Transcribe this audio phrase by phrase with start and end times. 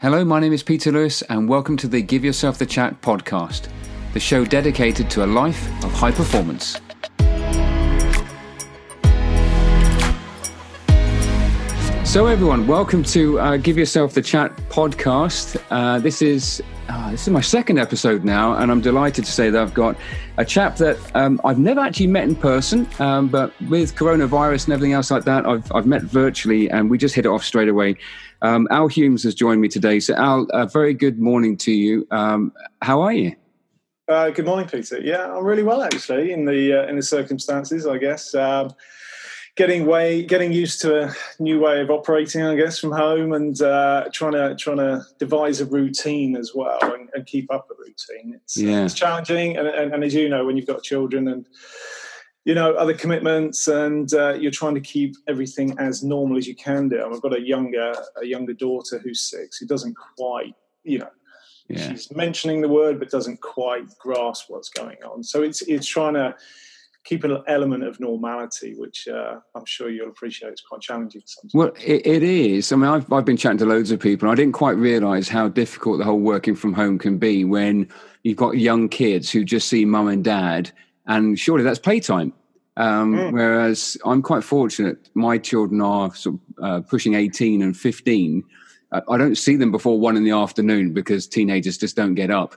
[0.00, 3.66] Hello, my name is Peter Lewis, and welcome to the Give Yourself the Chat podcast,
[4.12, 6.78] the show dedicated to a life of high performance.
[12.18, 15.56] So, everyone, welcome to uh, Give Yourself the Chat podcast.
[15.70, 19.50] Uh, this is uh, this is my second episode now, and I'm delighted to say
[19.50, 19.96] that I've got
[20.36, 24.74] a chap that um, I've never actually met in person, um, but with coronavirus and
[24.74, 27.68] everything else like that, I've, I've met virtually, and we just hit it off straight
[27.68, 27.94] away.
[28.42, 30.00] Um, Al Humes has joined me today.
[30.00, 32.04] So, Al, a very good morning to you.
[32.10, 33.36] Um, how are you?
[34.08, 35.00] Uh, good morning, Peter.
[35.00, 37.86] Yeah, I'm really well actually in the uh, in the circumstances.
[37.86, 38.72] I guess um,
[39.58, 42.42] getting way getting used to a new way of operating.
[42.42, 46.78] I guess from home and uh, trying to trying to devise a routine as well
[46.80, 48.34] and, and keep up a routine.
[48.36, 48.84] It's, yeah.
[48.84, 51.46] it's challenging, and, and, and as you know, when you've got children and
[52.44, 56.54] you know other commitments and uh, you're trying to keep everything as normal as you
[56.54, 60.98] can do i've got a younger a younger daughter who's six who doesn't quite you
[60.98, 61.10] know
[61.68, 61.90] yeah.
[61.90, 66.14] she's mentioning the word but doesn't quite grasp what's going on so it's it's trying
[66.14, 66.34] to
[67.08, 70.52] keep an element of normality, which uh, I'm sure you'll appreciate.
[70.52, 71.54] It's quite challenging sometimes.
[71.54, 72.70] Well, it, it is.
[72.70, 74.28] I mean, I've, I've been chatting to loads of people.
[74.28, 77.88] And I didn't quite realise how difficult the whole working from home can be when
[78.24, 80.70] you've got young kids who just see mum and dad,
[81.06, 82.34] and surely that's playtime.
[82.76, 83.32] Um, mm.
[83.32, 88.44] Whereas I'm quite fortunate, my children are sort of, uh, pushing 18 and 15.
[88.92, 92.30] Uh, I don't see them before one in the afternoon because teenagers just don't get
[92.30, 92.54] up.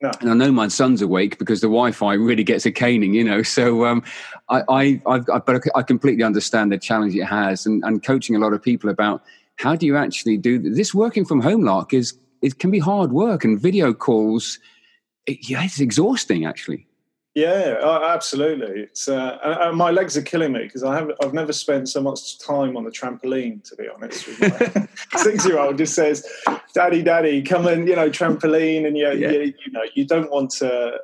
[0.00, 0.10] No.
[0.20, 3.42] And I know my son's awake because the Wi-Fi really gets a caning, you know.
[3.42, 4.02] So um,
[4.50, 8.38] I, I, I, but I completely understand the challenge it has, and, and coaching a
[8.38, 9.22] lot of people about
[9.56, 10.92] how do you actually do this.
[10.94, 14.58] Working from home, lark is it can be hard work, and video calls,
[15.26, 16.86] it, yeah, it's exhausting actually.
[17.34, 18.82] Yeah, absolutely.
[18.82, 22.00] It's uh, and my legs are killing me because I have I've never spent so
[22.00, 23.64] much time on a trampoline.
[23.68, 24.26] To be honest,
[25.16, 26.24] six year old just says,
[26.74, 29.30] "Daddy, Daddy, come and you know trampoline," and you, yeah.
[29.30, 30.98] you, you know you don't want to.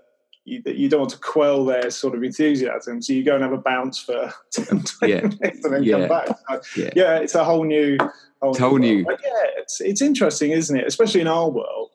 [0.47, 3.53] You, you, don't want to quell their sort of enthusiasm, so you go and have
[3.53, 5.21] a bounce for 10, yeah.
[5.21, 5.99] minutes and then yeah.
[5.99, 6.29] come back.
[6.49, 6.91] So, yeah.
[6.97, 7.19] yeah.
[7.19, 7.99] it's a whole new,
[8.41, 9.05] whole, whole new.
[9.05, 10.87] But yeah, it's it's interesting, isn't it?
[10.87, 11.91] Especially in our world.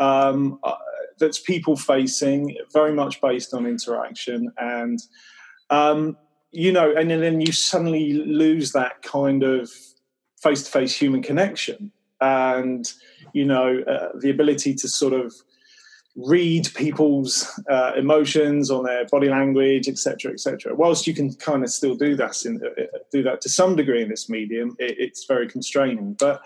[0.00, 0.58] Um,
[1.18, 5.00] that's people facing, very much based on interaction, and
[5.70, 6.16] um,
[6.50, 9.70] you know, and then you suddenly lose that kind of
[10.40, 12.92] face to face human connection, and
[13.32, 15.34] you know, uh, the ability to sort of
[16.16, 20.74] read people's uh, emotions on their body language, etc., etc.
[20.74, 24.02] Whilst you can kind of still do that, in, uh, do that to some degree
[24.02, 26.14] in this medium, it, it's very constraining.
[26.14, 26.40] But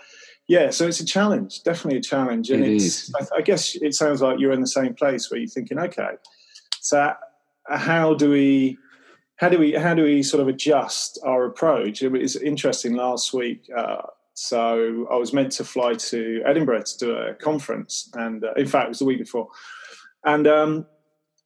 [0.49, 3.13] yeah, so it's a challenge, definitely a challenge, and it it's.
[3.13, 6.13] I, I, guess it sounds like you're in the same place where you're thinking, okay,
[6.81, 7.13] so
[7.69, 8.79] how do we,
[9.35, 12.01] how do we, how do we sort of adjust our approach?
[12.01, 13.69] It was interesting last week.
[13.77, 14.01] Uh,
[14.33, 18.65] so I was meant to fly to Edinburgh to do a conference, and uh, in
[18.65, 19.49] fact, it was the week before,
[20.25, 20.87] and um,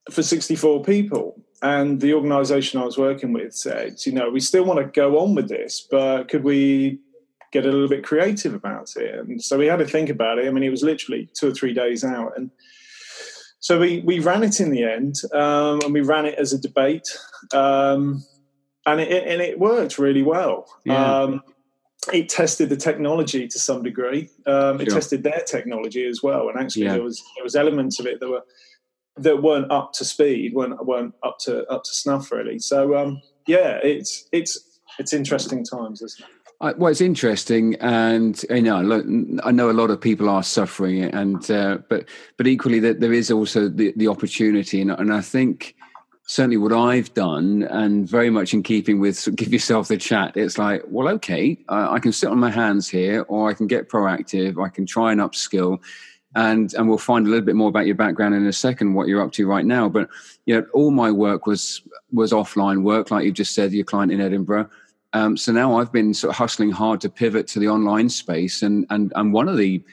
[0.09, 1.43] for 64 people.
[1.61, 5.19] And the organisation I was working with said, you know, we still want to go
[5.19, 6.99] on with this, but could we
[7.53, 9.15] get a little bit creative about it.
[9.19, 10.47] And so we had to think about it.
[10.47, 12.33] I mean, it was literally two or three days out.
[12.35, 12.49] And
[13.59, 16.57] so we, we ran it in the end, um, and we ran it as a
[16.57, 17.07] debate.
[17.53, 18.25] Um,
[18.85, 20.65] and, it, and it worked really well.
[20.83, 21.21] Yeah.
[21.21, 21.43] Um,
[22.11, 24.29] it tested the technology to some degree.
[24.45, 26.49] Um, it tested their technology as well.
[26.49, 26.93] And actually, yeah.
[26.95, 28.43] there was there was elements of it that were
[29.15, 32.59] that weren't up to speed, weren't weren't up to up to snuff really.
[32.59, 36.42] So um, yeah, it's it's it's interesting times, isn't it?
[36.61, 41.03] I, well, it's interesting, and you know, I know a lot of people are suffering,
[41.03, 42.05] and uh, but
[42.37, 45.75] but equally that there is also the, the opportunity, and, and I think
[46.25, 50.37] certainly what I've done, and very much in keeping with give yourself the chat.
[50.37, 53.89] It's like, well, okay, I can sit on my hands here, or I can get
[53.89, 54.63] proactive.
[54.63, 55.79] I can try and upskill,
[56.35, 59.07] and and we'll find a little bit more about your background in a second, what
[59.07, 59.89] you're up to right now.
[59.89, 60.09] But
[60.45, 61.81] you know, all my work was
[62.11, 64.69] was offline work, like you've just said, your client in Edinburgh.
[65.13, 68.61] Um, so now I've been sort of hustling hard to pivot to the online space,
[68.61, 69.83] and and and one of the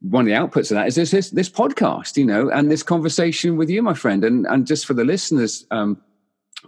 [0.00, 2.82] one of the outputs of that is this this, this podcast, you know, and this
[2.82, 5.66] conversation with you, my friend, and and just for the listeners.
[5.70, 6.00] Um,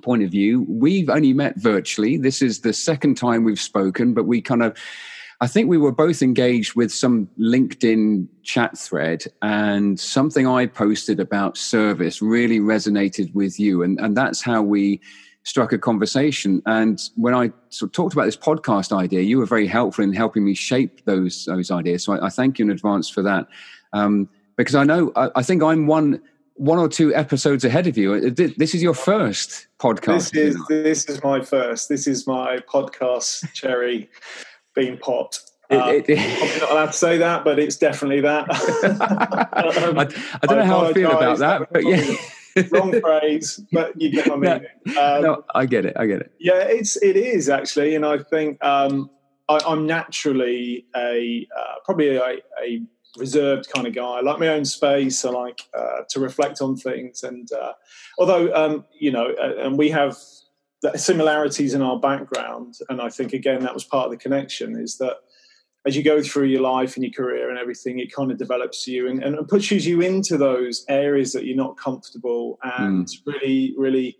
[0.02, 4.24] point of view we've only met virtually this is the second time we've spoken but
[4.24, 4.76] we kind of
[5.40, 11.20] I think we were both engaged with some LinkedIn chat thread, and something I posted
[11.20, 15.00] about service really resonated with you, and and that's how we
[15.44, 16.62] struck a conversation.
[16.66, 20.12] And when I sort of talked about this podcast idea, you were very helpful in
[20.12, 22.04] helping me shape those those ideas.
[22.04, 23.46] So I, I thank you in advance for that.
[23.92, 26.20] Um, because I know I, I, think I'm one
[26.54, 28.30] one or two episodes ahead of you.
[28.30, 30.32] This is your first podcast.
[30.32, 31.88] This is this is my first.
[31.88, 34.10] This is my podcast cherry
[34.74, 35.40] being popped.
[35.70, 38.48] Uh, it, it, I'm not allowed to say that, but it's definitely that.
[39.82, 42.14] um, I, I, don't I know how I feel about that, but yeah.
[42.70, 44.66] Wrong phrase, but you get my meaning.
[44.86, 45.96] No, um, no, I get it.
[45.98, 46.32] I get it.
[46.38, 49.10] Yeah, it's it is actually, and I think um,
[49.48, 52.22] I, am naturally a uh, probably a,
[52.62, 52.82] a,
[53.16, 54.02] reserved kind of guy.
[54.02, 55.24] I like my own space.
[55.24, 57.72] I like uh, to reflect on things, and uh,
[58.18, 60.16] although um, you know, uh, and we have
[60.96, 64.98] similarities in our background, and I think again that was part of the connection is
[64.98, 65.18] that
[65.86, 68.86] as you go through your life and your career and everything, it kind of develops
[68.86, 73.20] you and, and pushes you into those areas that you're not comfortable and mm.
[73.26, 74.16] really, really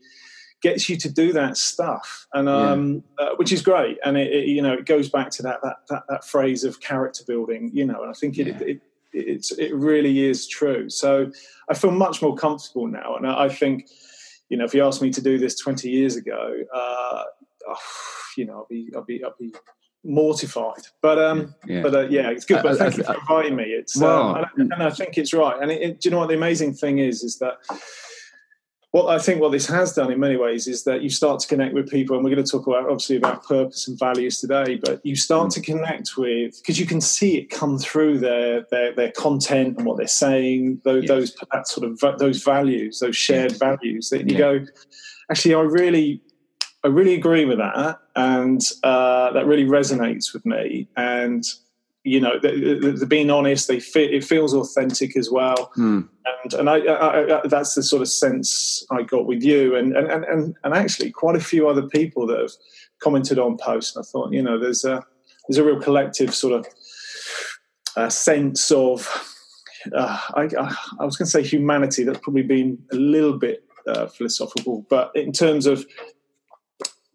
[0.65, 3.27] gets you to do that stuff and um, yeah.
[3.27, 5.77] uh, which is great and it, it, you know it goes back to that, that
[5.91, 8.59] that that phrase of character building you know and i think it, yeah.
[8.61, 8.81] it
[9.13, 11.31] it's it really is true so
[11.69, 13.87] i feel much more comfortable now and i think
[14.49, 17.25] you know if you asked me to do this 20 years ago uh,
[17.69, 17.77] oh,
[18.39, 19.53] you know i'll be i'll be i'll be
[20.05, 20.83] mortified.
[21.01, 21.83] But um, yeah.
[21.83, 22.63] but uh, yeah, it's good.
[22.63, 23.65] But uh, thank uh, you for inviting me.
[23.65, 25.61] It's um, and, and, I think it's right.
[25.61, 27.23] And it, it, do you know what the amazing thing is?
[27.23, 27.59] Is that
[28.95, 31.49] what I think what this has done in many ways is that you start to
[31.49, 34.77] connect with people, and we're going to talk about obviously about purpose and values today.
[34.77, 35.55] But you start mm.
[35.55, 39.85] to connect with because you can see it come through their their their content and
[39.85, 40.81] what they're saying.
[40.85, 41.09] Those yes.
[41.09, 43.59] those that sort of those values, those shared yes.
[43.59, 44.39] values that you yeah.
[44.39, 44.67] go.
[45.29, 46.23] Actually, I really
[46.85, 50.87] I really agree with that, and uh, that really resonates with me.
[50.97, 51.43] And
[52.05, 55.73] you know, the, the, the being honest, they fit, it feels authentic as well.
[55.79, 56.07] Mm.
[56.43, 59.97] And and I, I, I, that's the sort of sense I got with you, and
[59.97, 62.53] and and and actually quite a few other people that have
[63.03, 63.97] commented on posts.
[63.97, 65.05] And I thought, you know, there's a
[65.49, 66.67] there's a real collective sort of
[67.97, 69.31] uh, sense of.
[69.95, 70.49] Uh, I,
[70.99, 72.05] I, was going to say humanity.
[72.05, 75.85] That's probably been a little bit uh, philosophical, but in terms of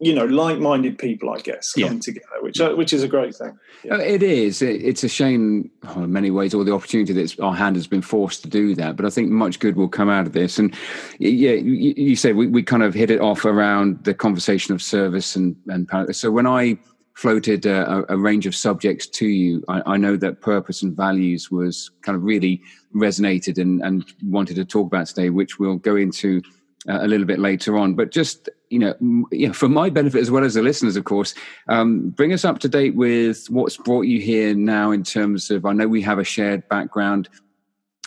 [0.00, 2.00] you know like-minded people i guess coming yeah.
[2.00, 3.94] together which uh, which is a great thing yeah.
[3.94, 7.38] Uh, it is it, it's a shame oh, in many ways all the opportunity that
[7.40, 10.08] our hand has been forced to do that but i think much good will come
[10.08, 10.74] out of this and
[11.18, 14.82] yeah you, you said we, we kind of hit it off around the conversation of
[14.82, 16.76] service and and so when i
[17.14, 21.50] floated a, a range of subjects to you I, I, know that purpose and values
[21.50, 22.62] was kind of really
[22.94, 26.40] resonated and and wanted to talk about today which we'll go into
[26.88, 27.94] uh, a little bit later on.
[27.94, 28.94] But just you know,
[29.32, 31.34] you know, for my benefit as well as the listeners, of course,
[31.68, 35.66] um, bring us up to date with what's brought you here now in terms of.
[35.66, 37.28] I know we have a shared background.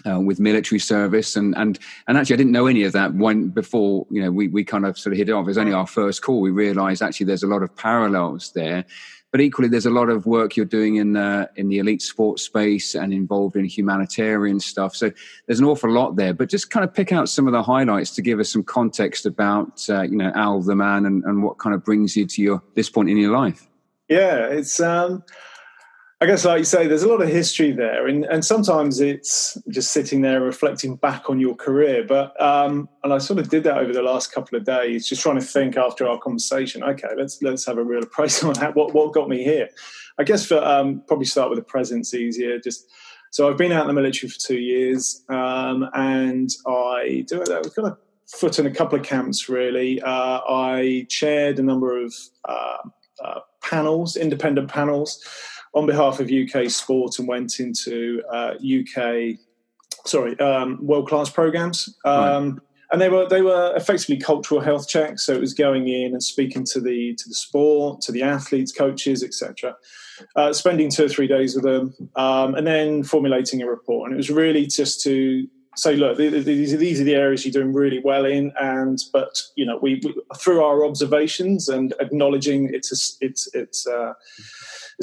[0.09, 1.77] Uh, with military service and and
[2.07, 4.85] and actually I didn't know any of that when before you know we we kind
[4.85, 5.43] of sort of hit it off.
[5.43, 6.41] It was only our first call.
[6.41, 8.85] We realised actually there's a lot of parallels there,
[9.33, 12.43] but equally there's a lot of work you're doing in the in the elite sports
[12.43, 14.95] space and involved in humanitarian stuff.
[14.95, 15.11] So
[15.47, 16.35] there's an awful lot there.
[16.35, 19.25] But just kind of pick out some of the highlights to give us some context
[19.25, 22.41] about uh, you know al the man and, and what kind of brings you to
[22.43, 23.67] your this point in your life.
[24.07, 25.23] Yeah it's um
[26.23, 29.57] I guess, like you say, there's a lot of history there, and, and sometimes it's
[29.67, 32.05] just sitting there reflecting back on your career.
[32.07, 35.21] But um, and I sort of did that over the last couple of days, just
[35.21, 36.81] trying to think after our conversation.
[36.81, 38.73] Okay, let's let's have a real appraisal on that.
[38.73, 39.67] What what got me here?
[40.17, 42.57] I guess for um, probably start with the present's easier.
[42.57, 42.89] Just
[43.31, 47.49] so I've been out in the military for two years, um, and I do it.
[47.49, 47.97] I've got a
[48.27, 49.49] foot in a couple of camps.
[49.49, 52.15] Really, uh, I chaired a number of
[52.47, 52.77] uh,
[53.21, 55.21] uh, panels, independent panels
[55.73, 59.37] on behalf of UK sport and went into uh, UK,
[60.05, 61.97] sorry, um, world class programs.
[62.05, 62.59] Um, right.
[62.91, 65.25] And they were they were effectively cultural health checks.
[65.25, 68.71] So it was going in and speaking to the to the sport, to the athletes,
[68.71, 69.75] coaches, etc.
[70.35, 74.11] Uh, spending two or three days with them, um, and then formulating a report.
[74.11, 77.63] And it was really just to say, look, these are, these are the areas you're
[77.63, 82.69] doing really well in, and but you know, we, we through our observations and acknowledging
[82.71, 83.87] it's a, it's it's.
[83.87, 84.13] Uh,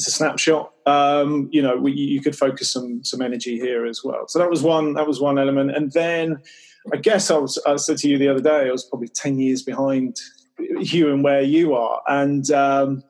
[0.00, 0.72] it's a snapshot.
[0.86, 4.26] Um, you know, we, you could focus some some energy here as well.
[4.28, 6.38] So that was one that was one element, and then
[6.90, 9.38] I guess I was I said to you the other day I was probably ten
[9.38, 10.16] years behind
[10.58, 13.04] you and where you are, and um,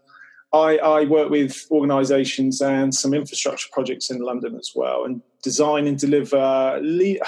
[0.53, 5.87] I, I work with organisations and some infrastructure projects in London as well, and design
[5.87, 7.25] and deliver le-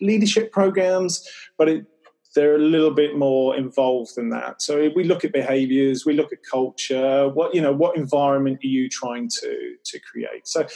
[0.00, 1.86] leadership programs, but it
[2.34, 4.60] they're a little bit more involved than that.
[4.60, 7.28] So we look at behaviors, we look at culture.
[7.28, 10.46] What you know, what environment are you trying to to create?
[10.46, 10.66] So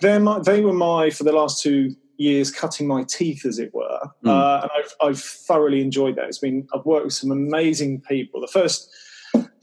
[0.00, 4.00] they they were my for the last two years cutting my teeth, as it were,
[4.24, 4.30] mm.
[4.30, 6.26] uh, and I've I've thoroughly enjoyed that.
[6.26, 8.40] It's been I've worked with some amazing people.
[8.40, 8.90] The first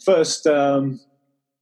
[0.04, 1.00] first um,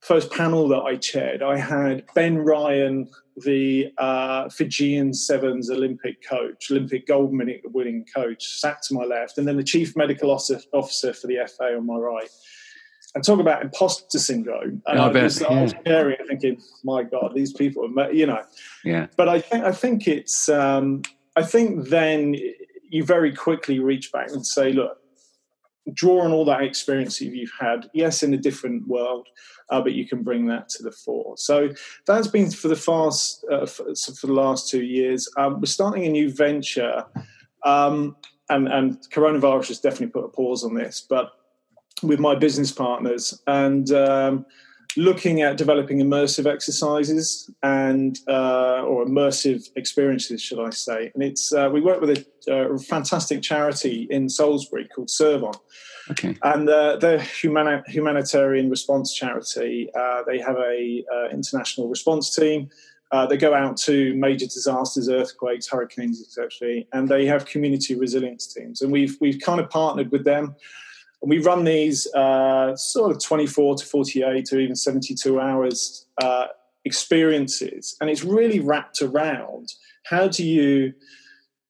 [0.01, 6.72] first panel that I chaired, I had Ben Ryan the uh, Fijian Sevens Olympic coach,
[6.72, 11.27] Olympic gold winning coach, sat to my left, and then the chief medical officer for
[11.27, 12.30] the FA on my right.
[13.13, 14.82] and talk about imposter syndrome.
[14.88, 15.48] And I, I, bet, was, yeah.
[15.48, 15.74] I was
[16.27, 18.44] thinking, my God, these people, are, you know.
[18.84, 19.08] Yeah.
[19.18, 21.01] But I think I think it's um,
[21.36, 22.36] I think then
[22.89, 24.98] you very quickly reach back and say, look,
[25.94, 27.89] draw on all that experience that you've had.
[27.94, 29.27] Yes, in a different world,
[29.70, 31.38] uh, but you can bring that to the fore.
[31.38, 31.70] So
[32.08, 35.30] that's been for the fast uh, for, for, the last two years.
[35.38, 37.06] Um, we're starting a new venture.
[37.63, 38.15] Um,
[38.50, 41.32] and, and coronavirus has definitely put a pause on this, but
[42.04, 44.46] with my business partners and um,
[44.98, 51.12] looking at developing immersive exercises and uh, or immersive experiences, should I say?
[51.14, 52.12] And it's uh, we work with
[52.48, 55.54] a, a, fantastic charity in Salisbury called Serve On.
[56.12, 56.38] Okay.
[56.44, 59.90] And uh, they're humani- humanitarian response charity.
[59.98, 62.70] Uh, they have a uh, international response team.
[63.12, 68.52] Uh, they go out to major disasters, earthquakes, hurricanes, etc., and they have community resilience
[68.54, 68.82] teams.
[68.82, 70.56] And we've we've kind of partnered with them
[71.25, 76.46] and we run these uh, sort of 24 to 48 or even 72 hours uh,
[76.86, 77.98] experiences.
[78.00, 80.94] And it's really wrapped around how do you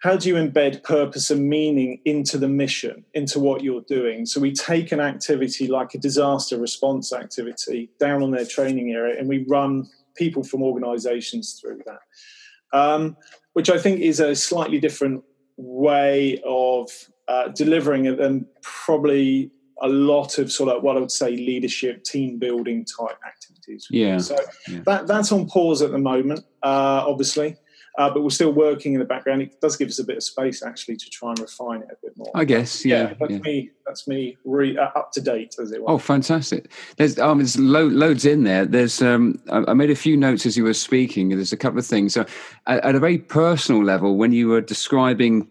[0.02, 4.26] how do you embed purpose and meaning into the mission, into what you're doing?
[4.26, 9.18] So we take an activity like a disaster response activity down on their training area
[9.18, 12.78] and we run people from organizations through that.
[12.78, 13.16] Um,
[13.54, 15.24] which I think is a slightly different
[15.56, 16.90] way of
[17.28, 19.52] uh, delivering it and probably
[19.82, 23.88] a lot of sort of what I would say leadership, team building type activities.
[23.90, 24.18] Yeah.
[24.20, 24.80] So yeah.
[24.86, 27.58] that that's on pause at the moment, uh, obviously.
[27.98, 29.42] Uh, but we're still working in the background.
[29.42, 31.96] It does give us a bit of space actually to try and refine it a
[32.04, 32.30] bit more.
[32.36, 33.04] I guess, yeah.
[33.04, 33.38] yeah that's yeah.
[33.40, 33.70] me.
[33.86, 35.92] That's me re, uh, up to date as it were.
[35.92, 36.72] Oh, fantastic!
[36.98, 38.66] There's um, there's lo- loads in there.
[38.66, 41.30] There's um, I made a few notes as you were speaking.
[41.30, 42.14] There's a couple of things.
[42.16, 42.26] So,
[42.68, 45.48] at, at a very personal level, when you were describing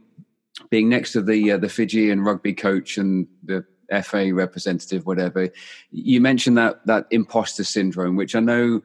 [0.75, 3.65] being next to the uh, the Fijian rugby coach and the
[4.03, 5.49] FA representative, whatever,
[5.93, 8.83] you mentioned that that imposter syndrome, which I know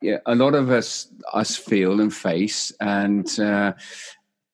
[0.00, 3.74] yeah, a lot of us us feel and face, and uh,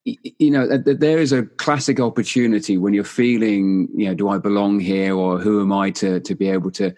[0.04, 4.80] you know there is a classic opportunity when you're feeling, you know, do I belong
[4.80, 6.92] here, or who am I to to be able to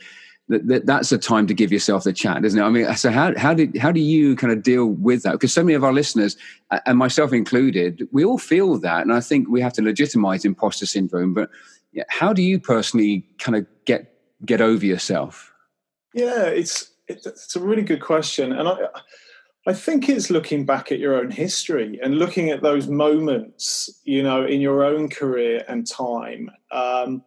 [0.49, 2.63] that, that's a time to give yourself the chat, isn't it?
[2.63, 5.33] I mean, so how how did how do you kind of deal with that?
[5.33, 6.37] Because so many of our listeners,
[6.87, 10.87] and myself included, we all feel that, and I think we have to legitimize imposter
[10.87, 11.33] syndrome.
[11.33, 11.51] But
[12.09, 14.13] how do you personally kind of get
[14.45, 15.53] get over yourself?
[16.13, 18.77] Yeah, it's it's a really good question, and I
[19.67, 24.23] I think it's looking back at your own history and looking at those moments, you
[24.23, 26.51] know, in your own career and time.
[26.71, 27.23] Um,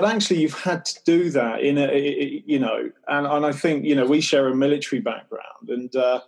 [0.00, 3.84] that actually you've had to do that in a you know and, and i think
[3.84, 6.20] you know we share a military background and uh,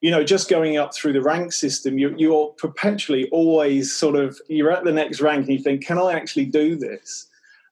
[0.00, 4.38] you know just going up through the rank system you, you're perpetually always sort of
[4.48, 7.26] you're at the next rank and you think can i actually do this?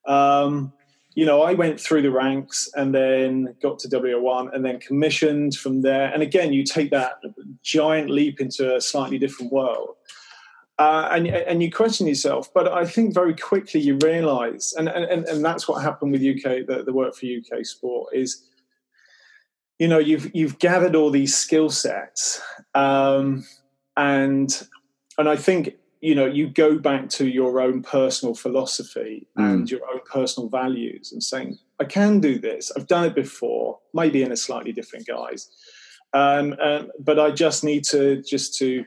[0.07, 0.73] Um,
[1.15, 5.55] you know i went through the ranks and then got to w1 and then commissioned
[5.55, 6.13] from there.
[6.13, 7.21] And again you take that
[7.63, 9.95] giant leap into a slightly different world
[10.79, 12.53] uh, and and you question yourself.
[12.55, 16.67] But I think very quickly you realise, and, and and that's what happened with UK
[16.67, 18.45] the, the work for UK sport is,
[19.79, 22.41] you know, you've you've gathered all these skill sets,
[22.75, 23.45] um,
[23.97, 24.69] and
[25.19, 29.45] and I think you know you go back to your own personal philosophy mm.
[29.45, 32.71] and your own personal values and saying I can do this.
[32.77, 35.51] I've done it before, maybe in a slightly different guise,
[36.13, 38.85] um, um, but I just need to just to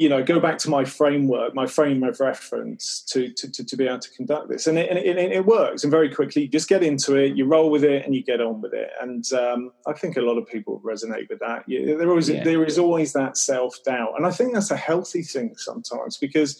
[0.00, 3.76] you know, go back to my framework, my frame of reference to to, to, to
[3.76, 5.84] be able to conduct this, and it, and it, it, works.
[5.84, 8.40] And very quickly, you just get into it, you roll with it, and you get
[8.40, 8.88] on with it.
[9.02, 11.64] And um, I think a lot of people resonate with that.
[11.66, 12.42] Yeah, there is yeah.
[12.42, 16.58] there is always that self doubt, and I think that's a healthy thing sometimes because.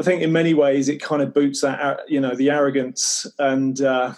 [0.00, 3.80] I think in many ways it kind of boots that, you know, the arrogance and
[3.80, 4.14] uh,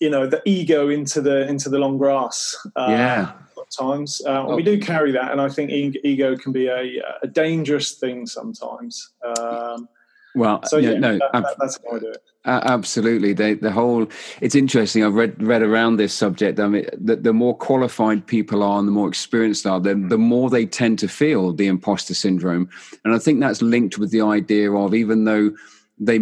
[0.00, 2.56] you know the ego into the into the long grass.
[2.74, 3.32] Uh, yeah,
[3.70, 4.22] times.
[4.26, 4.56] Uh, oh.
[4.56, 9.12] We do carry that, and I think ego can be a, a dangerous thing sometimes.
[9.24, 9.88] Um,
[10.34, 12.22] well, so yeah, yeah no, that, that, that's how I do it.
[12.44, 14.06] absolutely, they, the whole.
[14.40, 15.04] It's interesting.
[15.04, 16.60] I've read read around this subject.
[16.60, 20.18] I mean, the, the more qualified people are, and the more experienced are, then the
[20.18, 22.68] more they tend to feel the imposter syndrome,
[23.04, 25.50] and I think that's linked with the idea of even though
[25.98, 26.18] they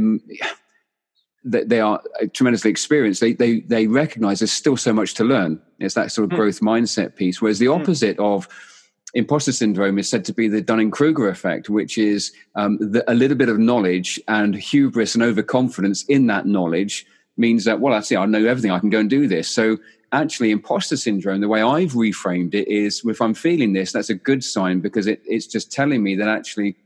[1.46, 5.60] they are tremendously experienced, they, they, they recognize there's still so much to learn.
[5.78, 6.36] It's that sort of mm.
[6.36, 7.40] growth mindset piece.
[7.40, 7.80] Whereas the hmm.
[7.80, 8.24] opposite mm.
[8.24, 8.48] of
[9.14, 13.14] imposter syndrome is said to be the Dunning Kruger effect, which is um, the, a
[13.14, 18.16] little bit of knowledge and hubris and overconfidence in that knowledge means that, well, actually,
[18.16, 19.48] I know everything, I can go and do this.
[19.48, 19.78] So,
[20.12, 24.14] actually, imposter syndrome, the way I've reframed it is if I'm feeling this, that's a
[24.14, 26.76] good sign because it, it's just telling me that actually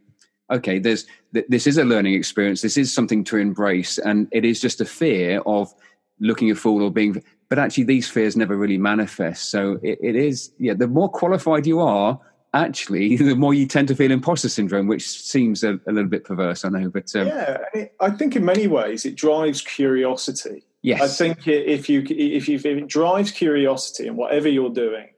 [0.51, 2.63] okay, there's this is a learning experience.
[2.63, 5.73] This is something to embrace, and it is just a fear of
[6.21, 9.51] looking a fool or being but actually these fears never really manifest.
[9.51, 12.19] So it, it is yeah the more qualified you are
[12.55, 16.25] actually the more you tend to feel imposter syndrome which seems a, a little bit
[16.25, 17.59] perverse i know but um, yeah
[18.01, 20.65] i think in many ways it drives curiosity.
[20.83, 21.01] Yes.
[21.01, 25.11] i think if you if you if it drives curiosity in whatever you're doing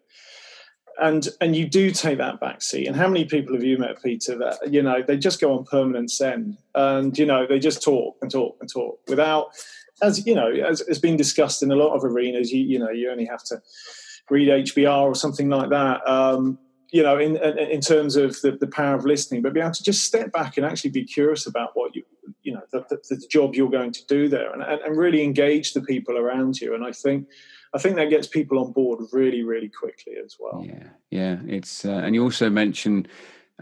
[1.00, 4.02] and and you do take that back seat and how many people have you met
[4.02, 7.82] peter that you know they just go on permanent send and you know they just
[7.82, 9.52] talk and talk and talk without
[10.02, 12.90] as you know, as has been discussed in a lot of arenas, you you know,
[12.90, 13.62] you only have to
[14.28, 16.06] read HBR or something like that.
[16.08, 16.58] Um,
[16.90, 19.82] you know, in in terms of the, the power of listening, but be able to
[19.82, 22.02] just step back and actually be curious about what you
[22.42, 25.72] you know the, the, the job you're going to do there, and, and really engage
[25.72, 26.74] the people around you.
[26.74, 27.28] And I think
[27.74, 30.64] I think that gets people on board really, really quickly as well.
[30.64, 31.38] Yeah, yeah.
[31.46, 33.08] It's uh, and you also mentioned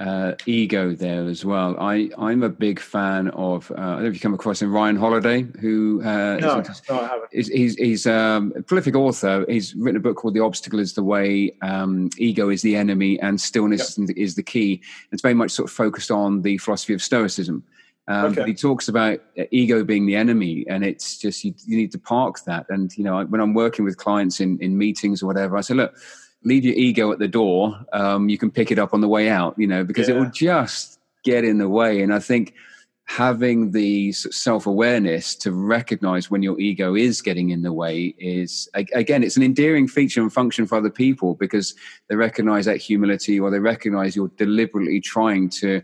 [0.01, 1.77] uh, ego there as well.
[1.79, 3.71] I I'm a big fan of.
[3.71, 6.83] Uh, I don't know if you come across him, Ryan Holiday, who uh, no, is,
[6.89, 7.29] no, I haven't.
[7.33, 9.45] Is, he's he's um, a prolific author.
[9.49, 13.21] He's written a book called "The Obstacle Is the Way," um, "Ego is the Enemy,"
[13.21, 14.09] and "Stillness yep.
[14.17, 14.81] is the Key."
[15.13, 17.63] It's very much sort of focused on the philosophy of Stoicism.
[18.11, 18.41] Um, okay.
[18.41, 21.93] But he talks about uh, ego being the enemy, and it's just you, you need
[21.93, 22.67] to park that.
[22.69, 25.75] And you know, when I'm working with clients in in meetings or whatever, I say,
[25.75, 25.95] look
[26.45, 27.79] leave your ego at the door.
[27.93, 30.15] Um, you can pick it up on the way out, you know, because yeah.
[30.15, 32.03] it will just get in the way.
[32.03, 32.55] And I think
[33.05, 38.69] having the self awareness to recognize when your ego is getting in the way is,
[38.75, 41.75] again, it's an endearing feature and function for other people because
[42.09, 45.83] they recognize that humility or they recognize you're deliberately trying to.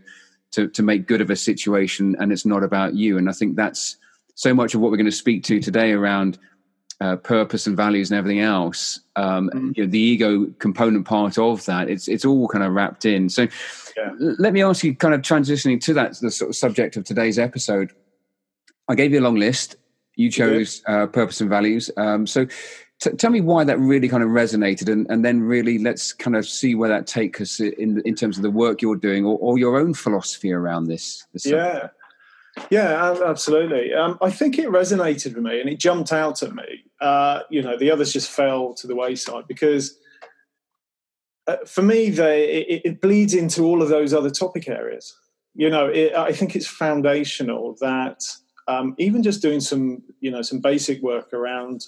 [0.53, 3.57] To, to make good of a situation and it's not about you and i think
[3.57, 3.97] that's
[4.33, 6.39] so much of what we're going to speak to today around
[6.99, 9.71] uh, purpose and values and everything else, um, mm-hmm.
[9.75, 13.29] you know, the ego component part of that, it's it's all kind of wrapped in.
[13.29, 13.47] So,
[13.95, 14.11] yeah.
[14.19, 17.37] let me ask you, kind of transitioning to that the sort of subject of today's
[17.37, 17.91] episode.
[18.87, 19.75] I gave you a long list.
[20.15, 21.91] You chose uh, purpose and values.
[21.97, 22.47] Um, so,
[22.99, 26.35] t- tell me why that really kind of resonated, and, and then really let's kind
[26.35, 29.37] of see where that takes us in in terms of the work you're doing or,
[29.39, 31.25] or your own philosophy around this.
[31.33, 31.89] this yeah.
[32.71, 33.93] Yeah, absolutely.
[33.93, 36.85] Um, I think it resonated with me and it jumped out at me.
[36.99, 39.97] Uh, you know, the others just fell to the wayside because
[41.47, 45.15] uh, for me, they, it, it, bleeds into all of those other topic areas.
[45.53, 48.23] You know, it, I think it's foundational that
[48.67, 51.85] um, even just doing some, you know, some basic work around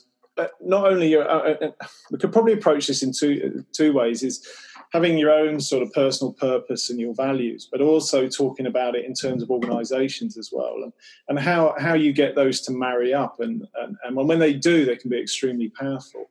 [0.61, 1.71] not only your, uh, uh,
[2.11, 4.45] we could probably approach this in two two ways: is
[4.91, 9.05] having your own sort of personal purpose and your values, but also talking about it
[9.05, 10.93] in terms of organisations as well, and,
[11.27, 14.85] and how how you get those to marry up, and and, and when they do,
[14.85, 16.29] they can be extremely powerful.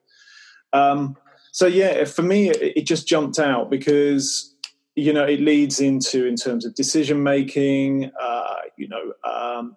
[0.72, 1.16] Um,
[1.52, 4.54] so yeah, for me, it, it just jumped out because
[4.94, 9.12] you know it leads into in terms of decision making, uh, you know.
[9.24, 9.76] Um,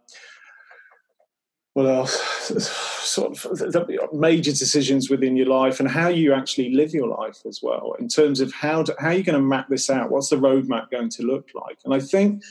[1.73, 2.19] what else?
[3.01, 7.61] Sort of major decisions within your life and how you actually live your life as
[7.61, 10.11] well, in terms of how to, how you're going to map this out.
[10.11, 11.79] What's the roadmap going to look like?
[11.83, 12.43] And I think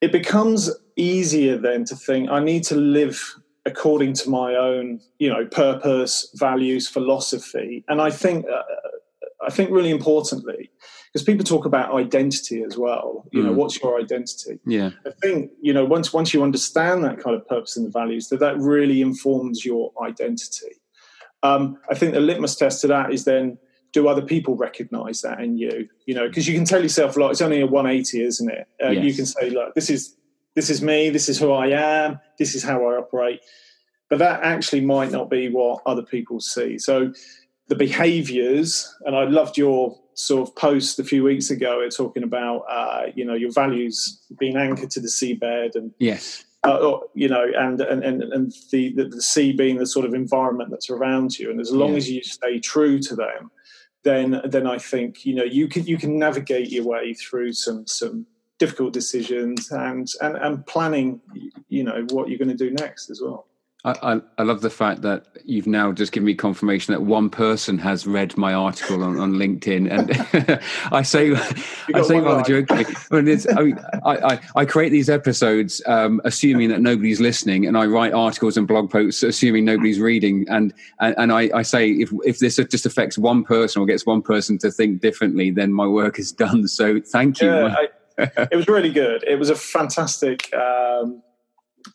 [0.00, 3.22] it becomes easier then to think I need to live
[3.66, 7.84] according to my own, you know, purpose, values, philosophy.
[7.88, 8.62] And I think, uh,
[9.46, 10.69] I think really importantly,
[11.12, 13.26] because people talk about identity as well.
[13.32, 13.46] You mm.
[13.46, 14.60] know, what's your identity?
[14.64, 17.90] Yeah, I think you know once once you understand that kind of purpose and the
[17.90, 20.80] values, that that really informs your identity.
[21.42, 23.58] Um, I think the litmus test to that is then
[23.92, 25.88] do other people recognize that in you?
[26.06, 28.68] You know, because you can tell yourself, like, it's only a 180, isn't it?
[28.82, 29.04] Uh, yes.
[29.04, 30.16] You can say, look, this is
[30.54, 33.40] this is me, this is who I am, this is how I operate.
[34.08, 36.76] But that actually might not be what other people see.
[36.78, 37.12] So
[37.68, 42.64] the behaviors, and I loved your sort of post a few weeks ago talking about
[42.68, 46.44] uh, you know your values being anchored to the seabed and yes.
[46.64, 50.14] uh, you know and and and, and the, the, the sea being the sort of
[50.14, 51.50] environment that's around you.
[51.50, 51.96] And as long yeah.
[51.96, 53.50] as you stay true to them
[54.02, 57.86] then then I think you know you can you can navigate your way through some
[57.86, 58.26] some
[58.58, 61.20] difficult decisions and and and planning
[61.68, 63.46] you know what you're going to do next as well
[63.82, 67.78] I, I, love the fact that you've now just given me confirmation that one person
[67.78, 70.60] has read my article on, on LinkedIn, and
[70.92, 71.32] I say
[71.94, 76.68] I say rather jokingly, I, mean, I, mean, I, I, create these episodes um, assuming
[76.68, 81.14] that nobody's listening, and I write articles and blog posts assuming nobody's reading, and and,
[81.16, 84.58] and I, I say if if this just affects one person or gets one person
[84.58, 86.68] to think differently, then my work is done.
[86.68, 87.48] So thank you.
[87.48, 87.76] Yeah,
[88.18, 89.24] it was really good.
[89.26, 90.52] It was a fantastic.
[90.52, 91.22] Um,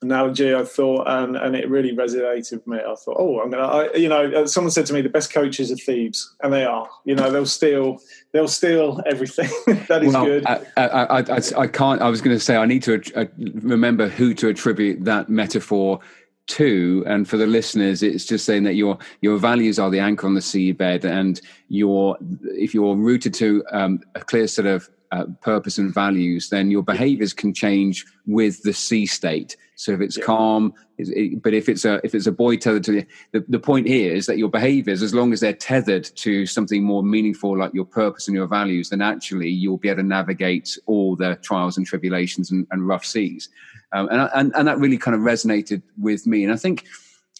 [0.01, 2.77] analogy I thought and and it really resonated with me.
[2.77, 5.33] I thought oh I'm gonna I, you know uh, someone said to me the best
[5.33, 6.87] coaches are thieves and they are.
[7.05, 7.99] You know they'll steal
[8.31, 9.49] they'll steal everything.
[9.87, 10.45] That is well, good.
[10.47, 14.07] I, I, I, I, can't I was going to say I need to uh, remember
[14.07, 15.99] who to attribute that metaphor
[16.47, 20.27] to and for the listeners it's just saying that your your values are the anchor
[20.27, 25.25] on the seabed and your if you're rooted to um, a clear set of uh,
[25.41, 30.17] purpose and values then your behaviors can change with the sea state so if it's
[30.17, 30.23] yeah.
[30.23, 33.59] calm it, but if it's a if it's a buoy tethered to the, the the
[33.59, 37.57] point here is that your behaviors as long as they're tethered to something more meaningful
[37.57, 41.35] like your purpose and your values then actually you'll be able to navigate all the
[41.37, 43.49] trials and tribulations and, and rough seas
[43.95, 46.43] um, and, and, and that really kind of resonated with me.
[46.43, 46.85] And I think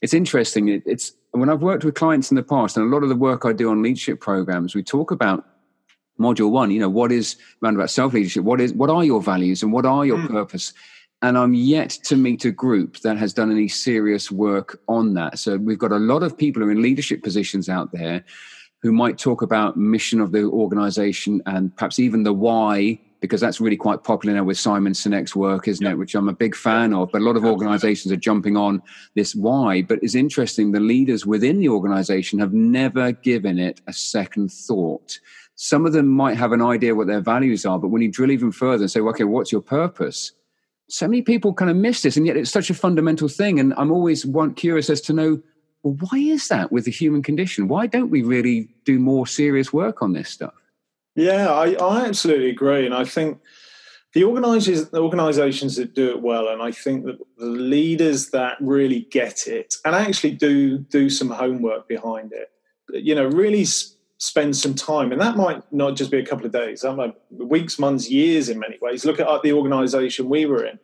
[0.01, 0.69] it's interesting.
[0.69, 3.15] It, it's when I've worked with clients in the past, and a lot of the
[3.15, 5.45] work I do on leadership programs, we talk about
[6.19, 6.71] module one.
[6.71, 8.43] You know, what is around about self leadership?
[8.43, 10.30] What is what are your values and what are your mm.
[10.30, 10.73] purpose?
[11.21, 15.39] And I'm yet to meet a group that has done any serious work on that.
[15.39, 18.23] So we've got a lot of people who are in leadership positions out there
[18.82, 23.60] who might talk about mission of the organization and perhaps even the why because that's
[23.60, 25.97] really quite popular now with Simon Sinek's work, isn't it?
[25.97, 27.12] Which I'm a big fan of.
[27.12, 28.84] But a lot of organizations are jumping on
[29.15, 29.82] this why.
[29.82, 35.19] But it's interesting, the leaders within the organization have never given it a second thought.
[35.56, 38.32] Some of them might have an idea what their values are, but when you drill
[38.32, 40.34] even further and say, okay, what's your purpose?
[40.89, 43.60] So many people kind of miss this, and yet it's such a fundamental thing.
[43.60, 45.41] And I'm always curious as to know,
[45.84, 47.68] well, why is that with the human condition?
[47.68, 50.54] Why don't we really do more serious work on this stuff?
[51.15, 52.86] Yeah, I, I absolutely agree.
[52.86, 53.39] And I think
[54.13, 58.58] the organizations, the organizations that do it well, and I think that the leaders that
[58.60, 62.50] really get it and actually do do some homework behind it,
[62.89, 63.65] you know, really
[64.17, 65.12] spend some time.
[65.12, 68.49] And that might not just be a couple of days, that might weeks, months, years
[68.49, 69.06] in many ways.
[69.06, 70.80] Look at the organization we were in.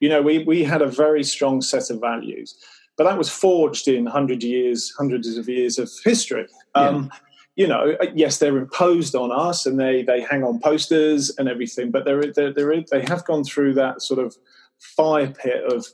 [0.00, 2.54] You know, we, we had a very strong set of values,
[2.96, 6.46] but that was forged in hundred years, hundreds of years of history.
[6.76, 6.82] Yeah.
[6.82, 7.10] Um,
[7.56, 11.48] you know, uh, yes, they're imposed on us and they they hang on posters and
[11.48, 14.36] everything, but they're, they're, they're they have gone through that sort of
[14.78, 15.86] fire pit of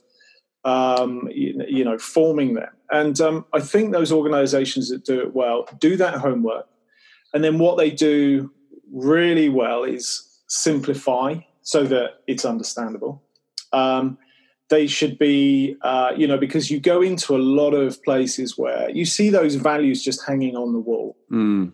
[0.63, 2.69] um, you, you, know forming them.
[2.91, 6.67] And um, I think those organisations that do it well do that homework,
[7.33, 8.51] and then what they do
[8.91, 13.23] really well is simplify so that it's understandable.
[13.71, 14.17] Um,
[14.69, 18.89] they should be, uh, you know, because you go into a lot of places where
[18.89, 21.17] you see those values just hanging on the wall.
[21.31, 21.73] Mm.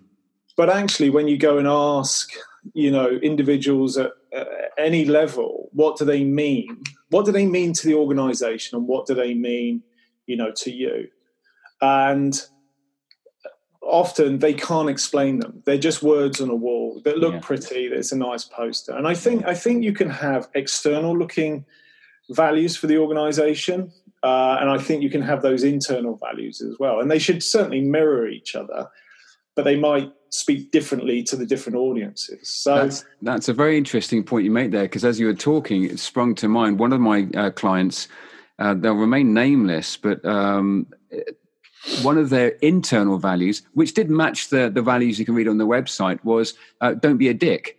[0.57, 2.29] But actually, when you go and ask,
[2.73, 4.45] you know, individuals at uh,
[4.77, 6.83] any level, what do they mean?
[7.09, 9.83] What do they mean to the organization and what do they mean,
[10.25, 11.07] you know, to you?
[11.81, 12.41] And
[13.87, 15.63] often they can't explain them.
[15.65, 17.39] They're just words on a wall that look yeah.
[17.39, 17.87] pretty.
[17.87, 18.95] There's a nice poster.
[18.95, 21.65] And I think, I think you can have external looking
[22.29, 23.91] values for the organization.
[24.23, 26.99] Uh, and I think you can have those internal values as well.
[26.99, 28.89] And they should certainly mirror each other,
[29.55, 32.49] but they might speak differently to the different audiences.
[32.49, 35.85] So that's, that's a very interesting point you make there, because as you were talking,
[35.85, 36.79] it sprung to mind.
[36.79, 38.09] One of my uh, clients,
[38.59, 40.87] uh, they'll remain nameless, but um,
[42.01, 45.57] one of their internal values, which did match the, the values you can read on
[45.57, 47.77] the website, was uh, don't be a dick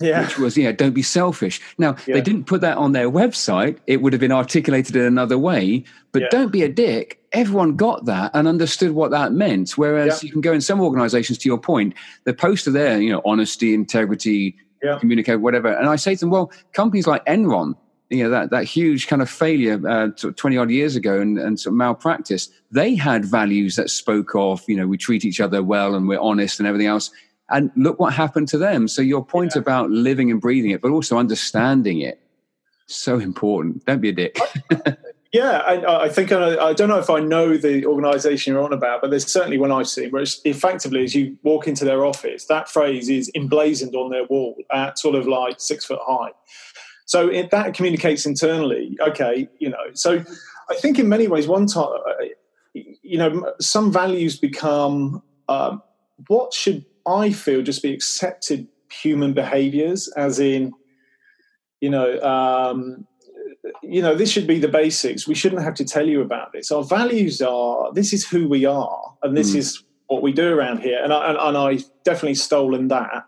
[0.00, 0.22] yeah.
[0.22, 1.60] which was, yeah, don't be selfish.
[1.78, 2.14] Now, yeah.
[2.14, 3.78] they didn't put that on their website.
[3.86, 6.28] It would have been articulated in another way, but yeah.
[6.30, 7.20] don't be a dick.
[7.32, 9.72] Everyone got that and understood what that meant.
[9.72, 11.94] Whereas you can go in some organizations, to your point,
[12.24, 14.56] the poster there, you know, honesty, integrity,
[15.00, 15.68] communicate, whatever.
[15.68, 17.76] And I say to them, well, companies like Enron,
[18.10, 21.60] you know, that, that huge kind of failure uh, 20 odd years ago and, and
[21.60, 25.62] sort of malpractice, they had values that spoke of, you know, we treat each other
[25.62, 27.10] well and we're honest and everything else
[27.50, 28.88] and look what happened to them.
[28.88, 29.60] So your point yeah.
[29.60, 32.20] about living and breathing it, but also understanding it,
[32.86, 33.84] so important.
[33.84, 34.38] Don't be a dick.
[35.32, 38.72] yeah, I, I think I, I, don't know if I know the organisation you're on
[38.72, 42.04] about, but there's certainly one I've seen where it's effectively as you walk into their
[42.04, 46.30] office, that phrase is emblazoned on their wall at sort of like six foot high.
[47.08, 48.96] So it, that communicates internally.
[49.00, 49.86] Okay, you know.
[49.94, 50.22] So
[50.70, 51.88] I think in many ways, one time,
[52.74, 55.82] you know, some values become um,
[56.26, 60.74] what should I feel just be accepted human behaviors, as in,
[61.80, 63.06] you know, um,
[63.82, 65.26] you know, this should be the basics.
[65.26, 66.70] We shouldn't have to tell you about this.
[66.70, 69.56] Our values are this is who we are, and this mm.
[69.56, 71.00] is what we do around here.
[71.02, 73.24] And I, and, and I definitely stolen that.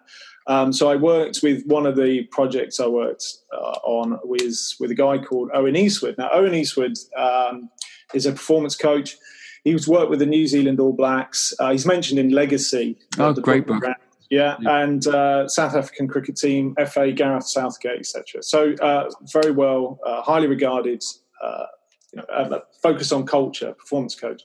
[0.50, 4.90] Um, so I worked with one of the projects I worked uh, on was with
[4.90, 6.16] a guy called Owen Eastwood.
[6.18, 7.70] Now Owen Eastwood um,
[8.12, 9.16] is a performance coach
[9.64, 11.52] He's worked with the New Zealand All Blacks.
[11.58, 12.98] Uh, he's mentioned in Legacy.
[13.18, 13.84] Oh, great book.
[14.30, 18.42] Yeah, yeah, and uh, South African cricket team, FA, Gareth Southgate, etc.
[18.42, 21.02] So uh, very well, uh, highly regarded.
[21.42, 21.66] Uh,
[22.12, 24.42] you know, focus on culture, performance coach,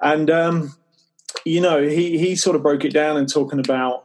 [0.00, 0.76] and um,
[1.44, 4.04] you know he he sort of broke it down and talking about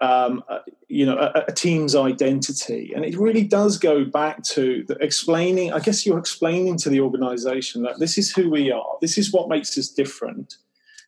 [0.00, 2.92] um, uh, you know, a, a, team's identity.
[2.94, 7.82] And it really does go back to explaining, I guess you're explaining to the organization
[7.84, 10.56] that this is who we are, this is what makes us different,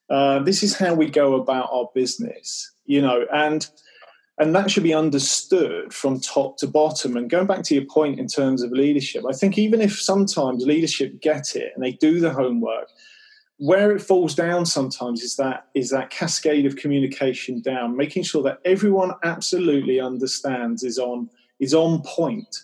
[0.08, 3.68] uh, this is how we go about our business, you know, and
[4.40, 7.16] and that should be understood from top to bottom.
[7.16, 10.64] And going back to your point in terms of leadership, I think even if sometimes
[10.64, 12.88] leadership get it and they do the homework,
[13.58, 18.42] where it falls down sometimes is that is that cascade of communication down, making sure
[18.44, 22.62] that everyone absolutely understands is on is on point,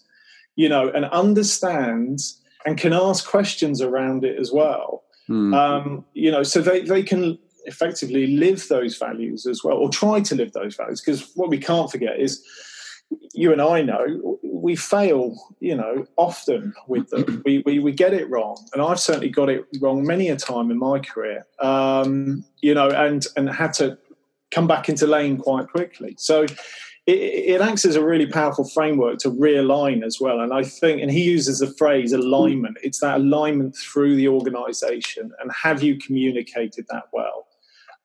[0.56, 5.02] you know, and understands and can ask questions around it as well.
[5.28, 5.54] Mm.
[5.54, 10.20] Um, you know, so they, they can effectively live those values as well, or try
[10.20, 11.00] to live those values.
[11.00, 12.42] Because what we can't forget is
[13.32, 17.42] you and I know we fail, you know, often with them.
[17.44, 20.70] We, we, we get it wrong, and I've certainly got it wrong many a time
[20.70, 21.44] in my career.
[21.60, 23.98] Um, you know, and and had to
[24.50, 26.14] come back into lane quite quickly.
[26.16, 26.44] So
[27.06, 30.40] it, it, acts as a really powerful framework to realign as well.
[30.40, 32.78] And I think, and he uses the phrase alignment.
[32.82, 37.46] It's that alignment through the organisation, and have you communicated that well?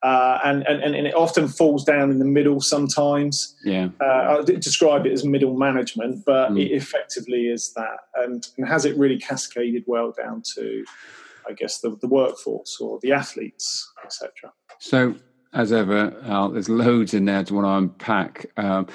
[0.01, 3.55] Uh, and, and, and it often falls down in the middle sometimes.
[3.65, 6.65] Yeah, uh, I describe it as middle management, but mm.
[6.65, 10.85] it effectively is that, and, and has it really cascaded well down to,
[11.49, 14.53] I guess, the, the workforce or the athletes, etc.
[14.79, 15.15] So,
[15.53, 18.45] as ever, Al, there's loads in there to want to unpack.
[18.55, 18.87] Um,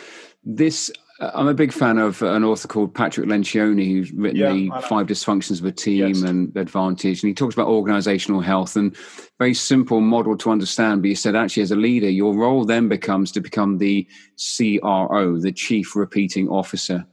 [0.43, 4.41] this Uh, I'm a big fan of uh, an author called Patrick Lencioni, who's written
[4.41, 6.23] yeah, the Five Dysfunctions of a Team yes.
[6.23, 8.97] and Advantage, and he talks about organizational health and
[9.39, 11.03] very simple model to understand.
[11.03, 15.39] But he said, actually, as a leader, your role then becomes to become the CRO,
[15.39, 17.07] the Chief Repeating Officer.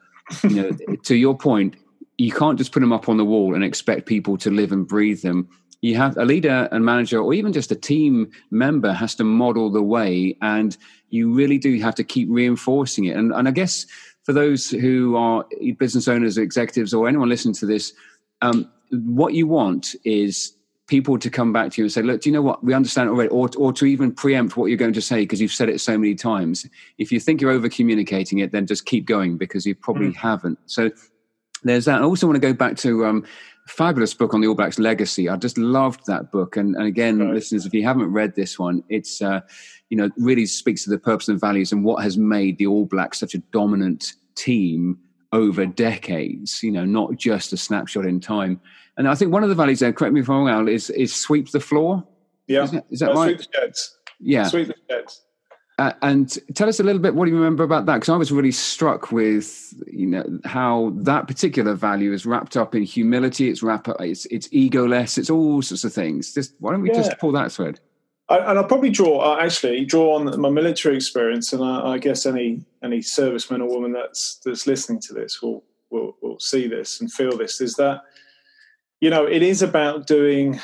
[0.44, 1.76] You know, to your point,
[2.18, 4.88] you can't just put them up on the wall and expect people to live and
[4.88, 5.48] breathe them
[5.82, 9.70] you have a leader and manager or even just a team member has to model
[9.72, 10.78] the way and
[11.10, 13.18] you really do have to keep reinforcing it.
[13.18, 13.86] And, and i guess
[14.24, 15.46] for those who are
[15.78, 17.94] business owners or executives or anyone listening to this
[18.42, 20.54] um, what you want is
[20.88, 22.64] people to come back to you and say look do you know what?
[22.64, 25.54] We understand already or, or to even preempt what you're going to say because you've
[25.54, 26.68] said it so many times.
[26.98, 30.16] If you think you're over communicating it then just keep going because you probably mm.
[30.16, 30.60] haven't.
[30.66, 30.92] So
[31.64, 32.02] there's that.
[32.02, 33.26] I also want to go back to um,
[33.72, 35.30] fabulous book on the All Blacks legacy.
[35.30, 36.58] I just loved that book.
[36.58, 37.34] And, and again, right.
[37.34, 39.42] listeners, if you haven't read this one, it's uh,
[39.90, 42.86] you know really speaks to the purpose and values and what has made the All
[42.86, 45.00] Blacks such a dominant team
[45.32, 46.62] over decades.
[46.62, 48.60] You know, not just a snapshot in time.
[48.98, 51.16] And I think one of the values there, correct me if I'm wrong, is is
[51.16, 52.06] sweep the floor.
[52.48, 53.38] Yeah, is that, is that right?
[53.38, 53.98] Sweep the sheds.
[54.20, 55.22] Yeah, sweep the sheds.
[55.82, 58.16] Uh, and tell us a little bit what do you remember about that because i
[58.16, 63.50] was really struck with you know how that particular value is wrapped up in humility
[63.50, 66.36] it's wrapped up it's, it's egoless it's all sorts of things.
[66.36, 66.98] Just why don't we yeah.
[66.98, 67.80] just pull that thread?
[68.30, 71.98] I, and i'll probably draw uh, actually draw on my military experience and I, I,
[71.98, 76.68] guess any any serviceman or woman that's that's listening to this will, will will see
[76.68, 78.04] this and feel this is that
[79.00, 80.60] you know it is about doing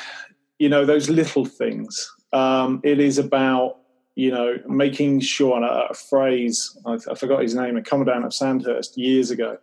[0.60, 2.08] you know those little things.
[2.32, 3.77] Um, it is about
[4.18, 8.24] you know, making sure, and a, a phrase, I, I, forgot his name, a commandant
[8.24, 9.58] of Sandhurst years ago,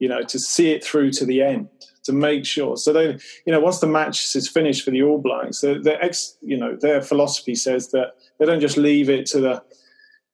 [0.00, 1.68] you know, to see it through to the end,
[2.02, 2.76] to make sure.
[2.76, 6.36] So they, you know, once the match is finished for the All Blacks, their ex,
[6.42, 9.62] you know, their philosophy says that they don't just leave it to the,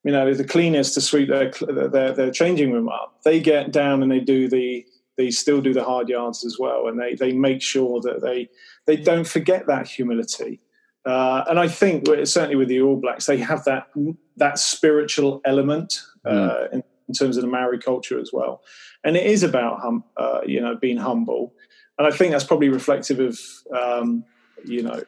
[0.03, 1.51] you know, the cleaners to sweep their,
[1.91, 3.21] their, their changing room up.
[3.23, 4.87] They get down and they do the,
[5.19, 8.49] they still do the hard yards as well, and they they make sure that they
[8.87, 10.63] they don't forget that humility
[11.05, 13.89] uh, and I think certainly with the All Blacks, they have that
[14.37, 16.73] that spiritual element uh, mm.
[16.75, 18.63] in, in, terms of the Maori culture as well.
[19.05, 21.55] And it is about hum, uh, you know being humble,
[21.99, 23.39] and I think that's probably reflective of
[23.77, 24.25] um,
[24.65, 25.03] you know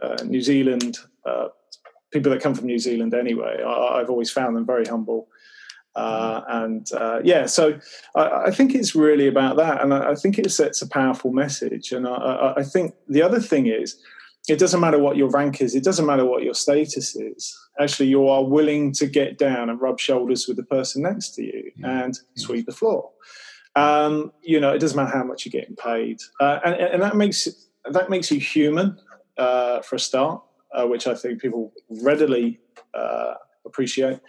[0.00, 1.48] uh, New Zealand uh,
[2.12, 3.60] people that come from New Zealand anyway.
[3.66, 5.28] I, have always found them very humble.
[5.96, 7.78] Uh, and uh, yeah, so
[8.16, 11.32] I, I, think it's really about that, and I, I, think it sets a powerful
[11.32, 11.92] message.
[11.92, 13.96] And I, I think the other thing is,
[14.48, 17.58] it doesn't matter what your rank is, it doesn't matter what your status is.
[17.80, 21.42] Actually, you are willing to get down and rub shoulders with the person next to
[21.42, 22.04] you yeah.
[22.04, 23.10] and sweep the floor.
[23.74, 27.16] Um, you know, it doesn't matter how much you're getting paid, uh, and, and, that
[27.16, 27.48] makes
[27.90, 28.96] that makes you human
[29.36, 32.60] uh, for a start, uh, which I think people readily
[32.92, 34.20] uh, appreciate,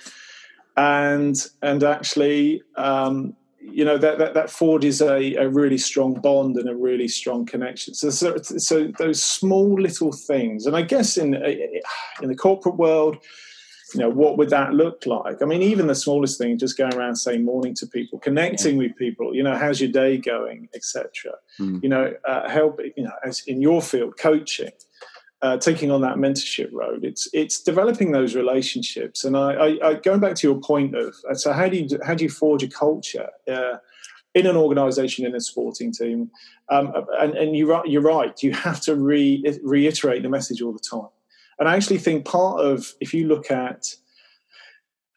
[0.77, 2.63] and and actually.
[2.75, 3.35] Um,
[3.71, 7.45] you know that that, that is a, a really strong bond and a really strong
[7.45, 7.93] connection.
[7.93, 11.35] So, so, so those small little things, and I guess in
[12.21, 13.17] in the corporate world,
[13.93, 15.41] you know, what would that look like?
[15.41, 18.87] I mean, even the smallest thing, just going around saying morning to people, connecting yeah.
[18.87, 19.35] with people.
[19.35, 21.33] You know, how's your day going, etc.
[21.59, 21.83] Mm.
[21.83, 22.79] You know, uh, help.
[22.97, 24.71] You know, as in your field, coaching.
[25.45, 27.05] Uh, taking on that mentorship road.
[27.05, 31.15] It's it's developing those relationships, and I, I, I going back to your point of
[31.29, 33.77] uh, so how do you how do you forge a culture uh,
[34.33, 36.31] in an organisation in a sporting team?
[36.69, 40.79] Um, and and you you're right, you have to re- reiterate the message all the
[40.79, 41.09] time.
[41.59, 43.95] And I actually think part of if you look at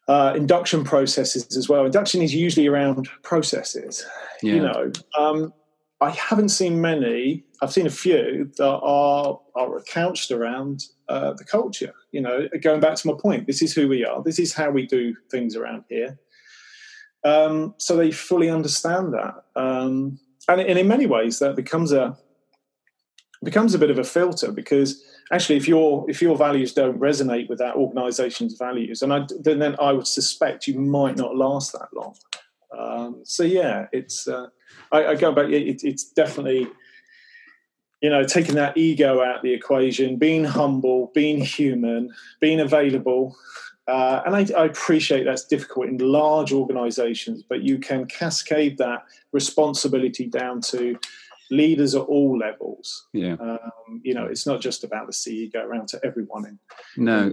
[0.09, 1.85] uh, induction processes as well.
[1.85, 4.07] Induction is usually around processes.
[4.43, 4.55] Yeah.
[4.55, 5.53] You know, um,
[6.01, 7.45] I haven't seen many.
[7.61, 11.93] I've seen a few that are are couched around uh, the culture.
[12.13, 14.23] You know, going back to my point, this is who we are.
[14.23, 16.19] This is how we do things around here.
[17.25, 22.17] Um, so they fully understand that, um, and, and in many ways, that becomes a
[23.45, 27.49] becomes a bit of a filter because actually, if your if your values don't resonate
[27.49, 31.73] with that organisation's values, and I, then, then I would suspect you might not last
[31.73, 32.15] that long.
[32.77, 34.47] Um, so yeah, it's uh,
[34.93, 35.49] I, I, go back.
[35.49, 36.69] It, it's definitely
[38.01, 43.37] you know taking that ego out of the equation, being humble, being human, being available.
[43.87, 49.05] Uh, and I, I, appreciate that's difficult in large organizations, but you can cascade that
[49.33, 50.99] responsibility down to
[51.51, 53.07] leaders at all levels.
[53.13, 53.37] Yeah.
[53.41, 56.47] Um, you know, it's not just about the CEO, go around to everyone.
[56.47, 56.59] In,
[56.97, 57.33] no,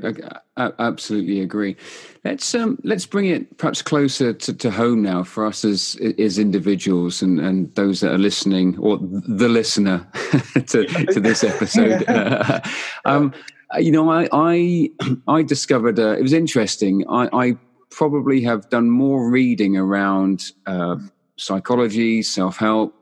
[0.58, 1.76] I, I, absolutely agree.
[2.24, 6.40] Let's um, let's bring it perhaps closer to, to, home now for us as as
[6.40, 10.08] individuals and, and those that are listening or the listener
[10.68, 12.04] to, to this episode.
[12.08, 12.60] yeah.
[13.06, 13.34] um,
[13.78, 14.92] you know, I I,
[15.28, 17.06] I discovered uh, it was interesting.
[17.10, 17.58] I, I
[17.92, 20.98] probably have done more reading around uh,
[21.38, 22.94] psychology, self help,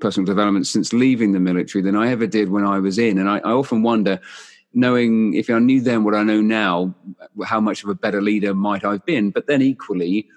[0.00, 3.18] personal development since leaving the military than I ever did when I was in.
[3.18, 4.20] And I, I, often wonder,
[4.72, 6.94] knowing if I knew then what I know now,
[7.44, 9.30] how much of a better leader might I have been.
[9.30, 10.28] But then equally,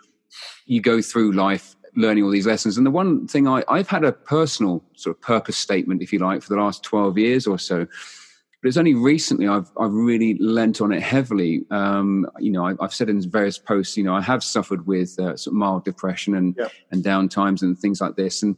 [0.65, 2.77] you go through life learning all these lessons.
[2.77, 6.19] And the one thing I, I've had a personal sort of purpose statement, if you
[6.19, 7.85] like, for the last 12 years or so.
[8.61, 11.65] But it's only recently I've I've really lent on it heavily.
[11.69, 15.19] Um, you know, I, have said in various posts, you know, I have suffered with
[15.19, 16.57] uh, sort of mild depression and
[16.89, 18.41] and down times and things like this.
[18.41, 18.55] And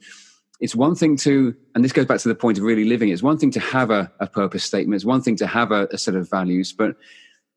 [0.59, 3.09] it's one thing to, and this goes back to the point of really living.
[3.09, 4.95] It's one thing to have a, a purpose statement.
[4.95, 6.95] It's one thing to have a, a set of values, but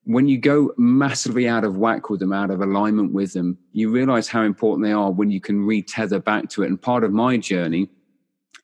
[0.04, 3.90] when you go massively out of whack with them, out of alignment with them, you
[3.90, 6.66] realize how important they are when you can retether back to it.
[6.68, 7.90] And part of my journey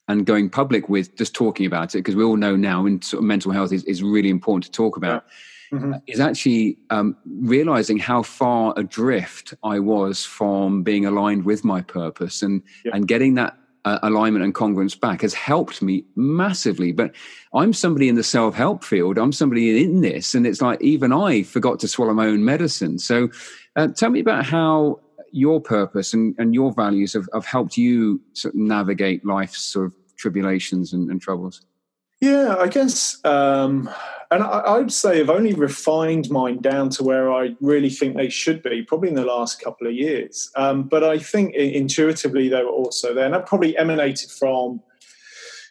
[0.08, 3.22] and going public with just talking about it, because we all know now in sort
[3.22, 5.26] of mental health is, is really important to talk about,
[5.70, 5.78] yeah.
[5.78, 5.92] mm-hmm.
[6.06, 12.40] is actually um, realizing how far adrift I was from being aligned with my purpose
[12.40, 12.92] and, yeah.
[12.94, 16.92] and getting that uh, alignment and congruence back has helped me massively.
[16.92, 17.14] But
[17.52, 19.18] I'm somebody in the self help field.
[19.18, 22.98] I'm somebody in this, and it's like even I forgot to swallow my own medicine.
[22.98, 23.28] So,
[23.76, 25.00] uh, tell me about how
[25.32, 29.86] your purpose and, and your values have, have helped you sort of navigate life's sort
[29.86, 31.60] of tribulations and, and troubles.
[32.24, 33.90] Yeah, I guess, um,
[34.30, 38.30] and I, would say I've only refined mine down to where I really think they
[38.30, 40.50] should be, probably in the last couple of years.
[40.56, 44.80] Um, but I think intuitively they were also there, and that probably emanated from,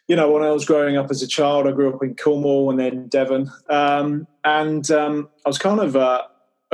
[0.06, 1.66] you know, when I was growing up as a child.
[1.66, 5.96] I grew up in Cornwall and then Devon, um, and um, I was kind of.
[5.96, 6.22] Uh,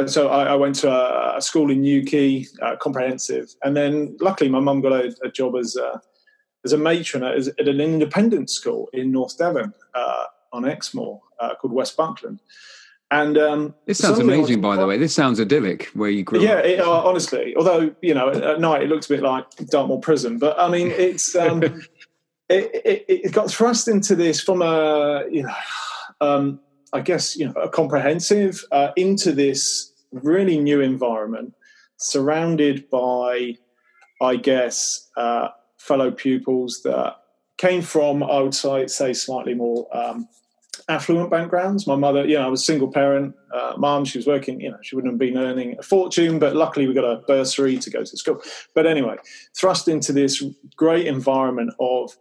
[0.09, 4.51] so I, I, went to a, a school in Newquay, uh, comprehensive, and then luckily
[4.51, 6.03] my mum got a, a job as a,
[6.64, 11.55] as a matron at, at an independent school in North Devon uh, on Exmoor uh,
[11.55, 12.40] called West Buckland.
[13.12, 14.96] And um, this sounds amazing, by the way.
[14.96, 16.64] This sounds idyllic where you grew yeah, up.
[16.64, 17.57] Yeah, uh, honestly.
[17.57, 20.92] Although you know, at night it looks a bit like Dartmoor Prison, but I mean,
[20.92, 21.62] it's um,
[22.49, 25.55] it, it, it, got thrust into this from a you know,
[26.20, 26.61] um,
[26.92, 31.55] I guess you know, a comprehensive uh, into this really new environment,
[31.96, 33.57] surrounded by,
[34.23, 35.49] I guess, uh,
[35.81, 37.16] fellow pupils that
[37.57, 40.29] came from, I would say, say slightly more um,
[40.88, 41.87] affluent backgrounds.
[41.87, 43.35] My mother, you know, I was a single parent.
[43.53, 46.55] Uh, mom, she was working, you know, she wouldn't have been earning a fortune, but
[46.55, 48.43] luckily we got a bursary to go to school.
[48.75, 49.16] But anyway,
[49.57, 50.45] thrust into this
[50.77, 52.16] great environment of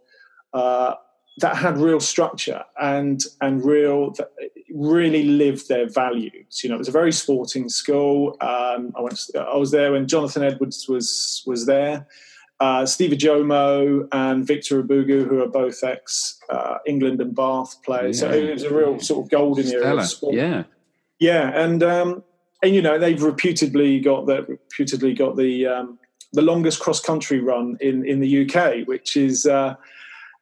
[0.54, 0.94] uh,
[1.38, 4.14] that had real structure and and real
[4.74, 6.62] really lived their values.
[6.62, 8.36] You know, it was a very sporting school.
[8.40, 9.16] Um, I went.
[9.16, 12.06] To, I was there when Jonathan Edwards was was there
[12.60, 18.20] uh, Steve Ojomoh and Victor Ubogu, who are both ex uh, England and Bath players.
[18.20, 18.30] Yeah.
[18.30, 20.34] So it was a real sort of golden era of sport.
[20.34, 20.64] Yeah,
[21.18, 22.22] yeah, and um,
[22.62, 25.98] and you know they've reputedly got the reputedly got the um,
[26.32, 29.46] the longest cross country run in in the UK, which is.
[29.46, 29.74] Uh,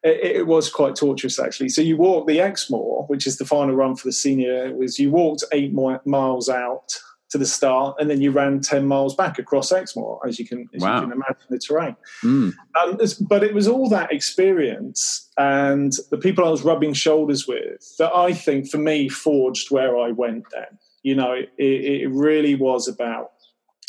[0.01, 1.67] it, it, was quite torturous actually.
[1.67, 4.73] So you walk the Exmoor, which is the final run for the senior.
[4.73, 6.97] Was you walked eight miles out
[7.29, 10.67] to the start, and then you ran 10 miles back across Exmoor, as you can,
[10.73, 10.95] as wow.
[10.95, 11.95] you can imagine the terrain.
[12.23, 12.53] Mm.
[12.79, 17.95] Um, but it was all that experience and the people I was rubbing shoulders with
[17.97, 20.77] that I think, for me, forged where I went then.
[21.01, 23.31] You know, it, it really was about,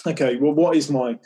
[0.07, 1.19] okay, well, what is my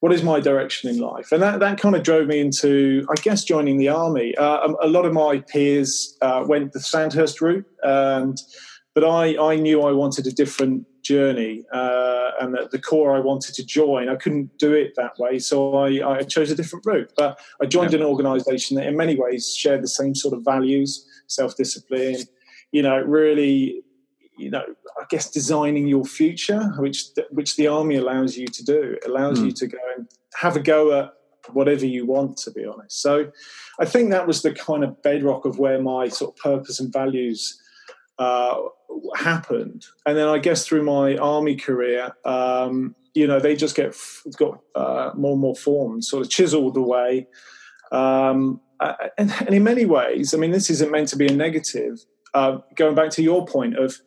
[0.00, 1.32] what is my direction in life?
[1.32, 4.32] And that, that kind of drove me into, I guess, joining the army.
[4.36, 8.38] Uh, a, a, lot of my peers uh, went the Sandhurst route, and
[8.94, 13.20] but I, I knew I wanted a different journey, uh, and that the corps I
[13.30, 15.56] wanted to join, I couldn't do it that way, so
[15.86, 17.12] I, I chose a different route.
[17.16, 17.30] But
[17.62, 18.00] I joined yeah.
[18.00, 20.90] an organisation that, in many ways, shared the same sort of values,
[21.26, 22.18] self-discipline.
[22.76, 23.82] You know, really
[24.38, 24.64] you know,
[25.00, 27.00] I guess designing your future, which
[27.30, 28.96] which the army allows you to do.
[29.02, 29.46] It allows mm.
[29.46, 31.14] you to go and have a go at
[31.52, 33.02] whatever you want, to be honest.
[33.02, 33.30] So,
[33.80, 36.92] I think that was the kind of bedrock of where my sort of purpose and
[36.92, 37.60] values
[38.18, 38.56] uh,
[39.16, 39.86] happened.
[40.06, 43.96] And then I guess through my army career, um, you know, they just get
[44.36, 47.26] got uh, more and more formed, sort of chiseled away.
[47.90, 51.98] Um, and, and, in many ways, I mean, this isn't meant to be a negative.
[52.34, 53.98] Uh, going back to your point of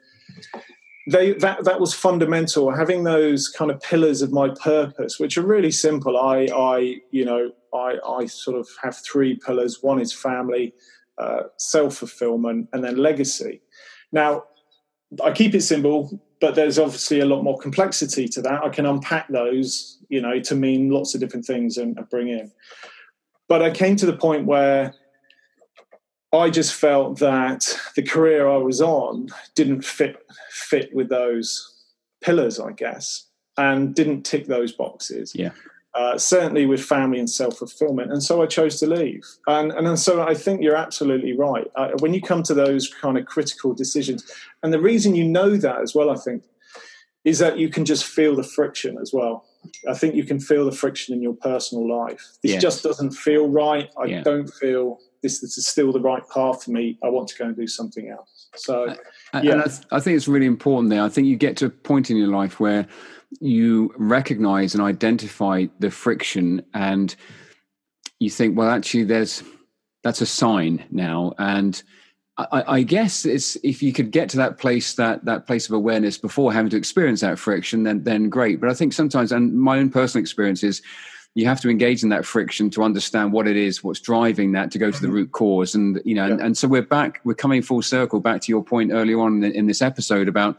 [1.10, 5.42] they that that was fundamental having those kind of pillars of my purpose which are
[5.42, 10.14] really simple i i you know i i sort of have three pillars one is
[10.14, 10.74] family
[11.18, 13.62] uh, self-fulfillment and then legacy
[14.12, 14.44] now
[15.24, 18.86] i keep it simple but there's obviously a lot more complexity to that i can
[18.86, 22.52] unpack those you know to mean lots of different things and, and bring in
[23.48, 24.94] but i came to the point where
[26.34, 30.16] I just felt that the career I was on didn't fit
[30.50, 31.72] fit with those
[32.22, 35.34] pillars, I guess, and didn't tick those boxes.
[35.36, 35.52] Yeah.
[35.94, 39.26] Uh, certainly with family and self fulfillment, and so I chose to leave.
[39.46, 41.70] And and so I think you're absolutely right.
[41.76, 44.24] Uh, when you come to those kind of critical decisions,
[44.64, 46.44] and the reason you know that as well, I think,
[47.26, 49.46] is that you can just feel the friction as well.
[49.88, 52.38] I think you can feel the friction in your personal life.
[52.42, 52.62] This yes.
[52.62, 53.90] just doesn't feel right.
[53.98, 54.22] I yeah.
[54.24, 56.98] don't feel this, this is still the right path for me.
[57.04, 58.41] I want to go and do something else.
[58.56, 58.96] So,
[59.42, 59.54] yeah.
[59.54, 61.04] And I think it's really important there.
[61.04, 62.88] I think you get to a point in your life where
[63.40, 67.16] you recognize and identify the friction and
[68.20, 69.44] you think, well, actually, there's
[70.04, 71.34] that's a sign now.
[71.38, 71.82] And
[72.38, 75.74] I, I, guess it's if you could get to that place that that place of
[75.74, 78.60] awareness before having to experience that friction, then then great.
[78.60, 80.82] But I think sometimes, and my own personal experience is
[81.34, 84.72] you have to engage in that friction to understand what it is, what's driving that,
[84.72, 85.16] to go to the mm-hmm.
[85.16, 85.74] root cause.
[85.74, 86.34] And you know, yeah.
[86.34, 89.44] and, and, so we're back, we're coming full circle back to your point earlier on
[89.44, 90.58] in, in this episode about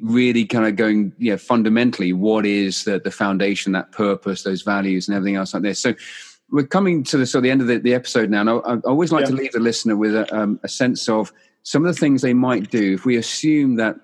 [0.00, 5.06] really kind of going, yeah, fundamentally, what is the, the foundation, that purpose, those values,
[5.06, 5.80] and everything else like this.
[5.80, 5.94] So
[6.50, 8.40] we're coming to the sort of the end of the, the episode now.
[8.40, 9.30] And I, I always like yeah.
[9.30, 11.32] to leave the listener with a, um, a sense of
[11.62, 13.96] some of the things they might do if we assume that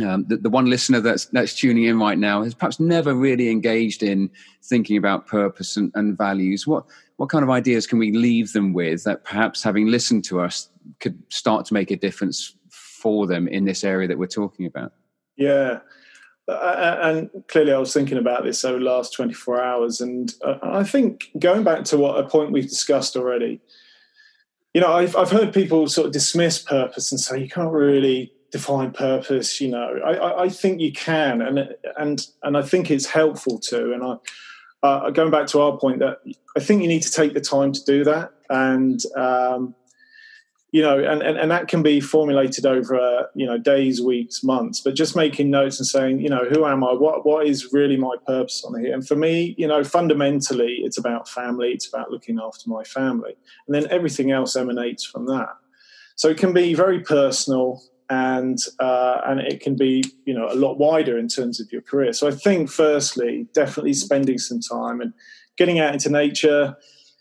[0.00, 3.50] um, the, the, one listener that's that's tuning in right now has perhaps never really
[3.50, 4.30] engaged in
[4.62, 6.66] thinking about purpose and, and, values.
[6.66, 6.86] What
[7.16, 10.70] what kind of ideas can we leave them with that perhaps having listened to us
[11.00, 14.94] could start to make a difference for them in this area that we're talking about?
[15.36, 15.80] Yeah.
[16.48, 20.00] Uh, uh and clearly, I was thinking about this over the last 24 hours.
[20.00, 23.60] And uh, I think going back to what a point we've discussed already,
[24.72, 28.32] you know, I've, I've heard people sort of dismiss purpose and say you can't really
[28.52, 29.98] define purpose you know.
[30.04, 33.92] I, I, think you can and and and i think it's helpful too.
[33.92, 34.16] and i
[34.86, 36.18] uh, going back to our point that
[36.56, 39.74] i think you need to take the time to do that and um,
[40.70, 44.44] you know and, and and that can be formulated over uh, you know days weeks
[44.44, 46.92] months but just making notes and saying you know who am i?
[46.92, 48.92] What what is really my purpose on here?
[48.92, 53.34] And for me you know fundamentally it's about family it's about looking after my family
[53.66, 55.56] and then everything else emanates from that.
[56.16, 57.82] So it can be very personal
[58.12, 61.80] and uh, and it can be you know a lot wider in terms of your
[61.80, 62.12] career.
[62.12, 65.14] So I think firstly, definitely spending some time and
[65.56, 66.76] getting out into nature.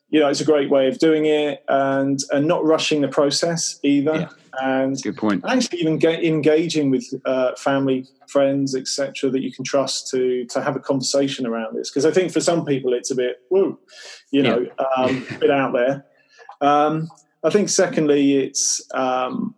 [0.09, 3.79] You know, it's a great way of doing it, and and not rushing the process
[3.83, 4.15] either.
[4.15, 4.29] Yeah.
[4.61, 5.45] And good point.
[5.47, 10.61] Actually, even get, engaging with uh, family, friends, etc., that you can trust to to
[10.61, 11.89] have a conversation around this.
[11.89, 13.79] Because I think for some people, it's a bit woo,
[14.31, 14.85] you know, yeah.
[14.97, 16.05] um, a bit out there.
[16.59, 17.09] Um,
[17.45, 19.55] I think secondly, it's um,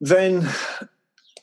[0.00, 0.48] then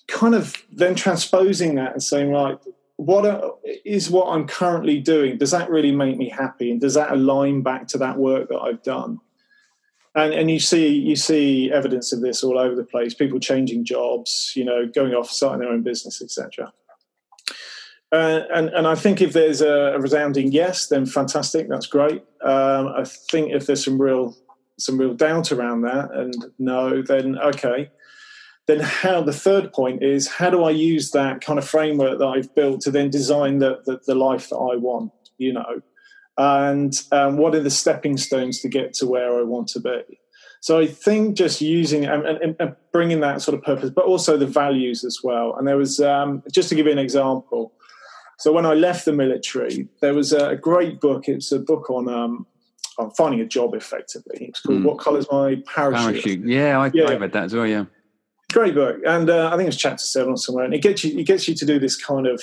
[0.08, 2.58] kind of then transposing that and saying, right,
[2.98, 5.38] what is what I'm currently doing?
[5.38, 6.72] Does that really make me happy?
[6.72, 9.20] And does that align back to that work that I've done?
[10.16, 13.16] And, and you see you see evidence of this all over the place.
[13.16, 16.72] People changing jobs, you know, going off, starting their own business, etc.
[18.12, 22.24] Uh, and and I think if there's a, a, resounding yes, then fantastic, that's great.
[22.44, 24.38] Um, I think if there's some real
[24.78, 27.90] some real doubt around that and no, then okay,
[28.68, 32.28] then how the third point is how do I use that kind of framework that
[32.28, 35.82] I've built to then design the, the, the life that I want, you know,
[36.38, 40.20] and um, what are the stepping stones to get to where I want to be.
[40.62, 44.38] So I think just using and, and, and, bringing that sort of purpose, but also
[44.38, 45.56] the values as well.
[45.58, 47.74] And there was um, just to give you an example.
[48.38, 51.28] So when I left the military, there was a great book.
[51.28, 52.48] It's a book on um,
[52.98, 54.46] on finding a job effectively.
[54.46, 54.86] It's called mm.
[54.86, 56.48] "What Colours My Parachute." Parachute.
[56.48, 57.68] Yeah, I, yeah, I read that as well.
[57.68, 57.86] Yeah,
[58.54, 61.18] great book, and uh, I think it's chapter seven or somewhere, and it gets you
[61.18, 62.42] it gets you to do this kind of.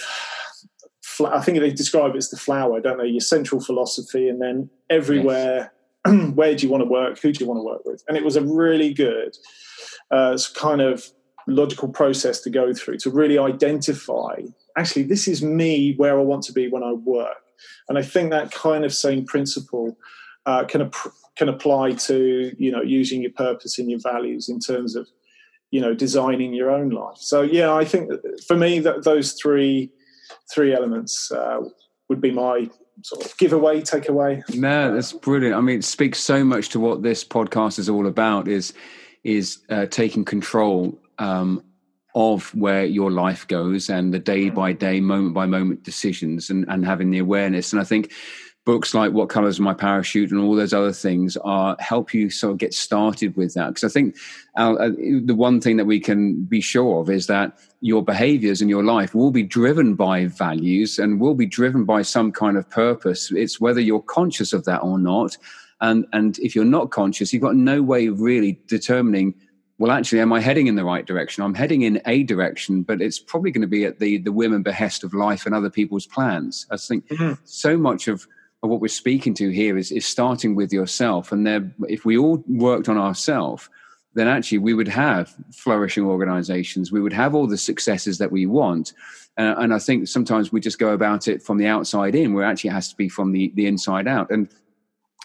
[1.23, 3.07] I think they describe it as the flower, don't they?
[3.07, 5.73] Your central philosophy, and then everywhere
[6.35, 7.19] where do you want to work?
[7.21, 8.03] Who do you want to work with?
[8.09, 9.37] And it was a really good
[10.11, 11.11] uh, kind of
[11.47, 14.37] logical process to go through to really identify
[14.77, 17.37] actually, this is me where I want to be when I work.
[17.89, 19.97] And I think that kind of same principle
[20.47, 24.59] uh, can, ap- can apply to you know using your purpose and your values in
[24.59, 25.09] terms of
[25.71, 27.17] you know designing your own life.
[27.19, 28.11] So yeah, I think
[28.47, 29.91] for me that those three
[30.53, 31.61] three elements uh,
[32.09, 32.69] would be my
[33.03, 34.43] sort of giveaway, takeaway.
[34.55, 35.55] No, that's brilliant.
[35.55, 38.49] I mean, it speaks so much to what this podcast is all about.
[38.49, 38.73] Is
[39.25, 41.63] is uh, taking control um,
[42.15, 46.65] of where your life goes and the day by day, moment by moment decisions, and
[46.69, 47.73] and having the awareness.
[47.73, 48.13] And I think
[48.71, 52.53] books like What Colors My Parachute and all those other things are help you sort
[52.53, 53.71] of get started with that.
[53.71, 54.17] Because I think
[54.55, 54.91] uh,
[55.25, 58.85] the one thing that we can be sure of is that your behaviors in your
[58.85, 63.33] life will be driven by values and will be driven by some kind of purpose.
[63.33, 65.37] It's whether you're conscious of that or not.
[65.81, 69.35] And, and if you're not conscious, you've got no way of really determining
[69.79, 71.43] well, actually, am I heading in the right direction?
[71.43, 74.53] I'm heading in a direction, but it's probably going to be at the the whim
[74.53, 76.67] and behest of life and other people's plans.
[76.71, 77.33] I think mm-hmm.
[77.45, 78.27] so much of of
[78.69, 81.33] what we're speaking to here is, is starting with yourself.
[81.33, 83.69] And there, if we all worked on ourselves,
[84.15, 86.93] then actually we would have flourishing organizations.
[86.93, 88.93] We would have all the successes that we want.
[89.39, 92.45] Uh, and I think sometimes we just go about it from the outside in, where
[92.45, 94.31] actually it has to be from the, the inside out.
[94.31, 94.49] And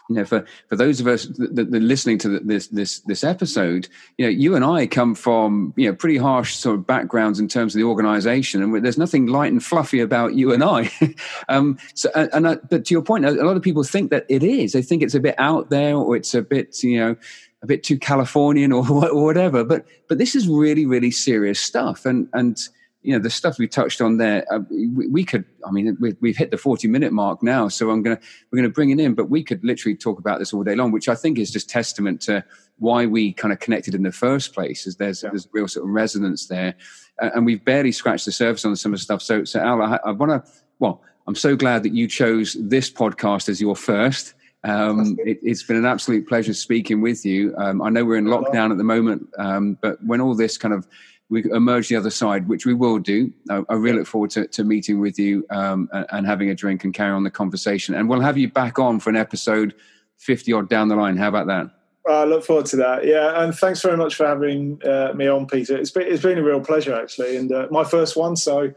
[0.09, 3.87] you know, for, for those of us that, that, listening to this this this episode,
[4.17, 7.47] you know, you and I come from you know pretty harsh sort of backgrounds in
[7.47, 10.91] terms of the organisation, and there's nothing light and fluffy about you and I.
[11.49, 14.25] um, so, and, and I, but to your point, a lot of people think that
[14.29, 14.73] it is.
[14.73, 17.15] They think it's a bit out there, or it's a bit you know
[17.63, 19.63] a bit too Californian, or, or whatever.
[19.63, 22.59] But but this is really really serious stuff, and and
[23.05, 26.29] you know the stuff we touched on there uh, we, we, could i mean we,
[26.29, 28.19] have hit the 40 minute mark now so i'm gonna
[28.51, 30.91] we're gonna bring it in but we could literally talk about this all day long
[30.91, 32.43] which i think is just testament to
[32.79, 35.29] why we kind of connected in the first place is there's yeah.
[35.29, 36.75] there's real sort of resonance there.
[37.21, 39.21] Uh, and we've barely scratched the surface on some of the stuff.
[39.21, 42.89] So so al i, I want to well i'm so glad that you chose this
[42.89, 44.33] podcast as your first.
[44.63, 47.53] Um, it, has been an absolute pleasure speaking with you.
[47.55, 50.73] Um, I know we're in lockdown at the moment, um, but when all this kind
[50.73, 50.87] of
[51.29, 53.31] we emerge the other side, which we will do.
[53.49, 56.55] I, I really look forward to, to meeting with you um, and, and, having a
[56.55, 57.95] drink and carry on the conversation.
[57.95, 59.73] And we'll have you back on for an episode
[60.17, 61.17] 50 odd down the line.
[61.17, 61.71] How about that?
[62.07, 63.05] I look forward to that.
[63.05, 65.75] Yeah, and thanks very much for having uh, me on, Peter.
[65.75, 68.35] It's been, it's been a real pleasure, actually, and uh, my first one.
[68.35, 68.73] So,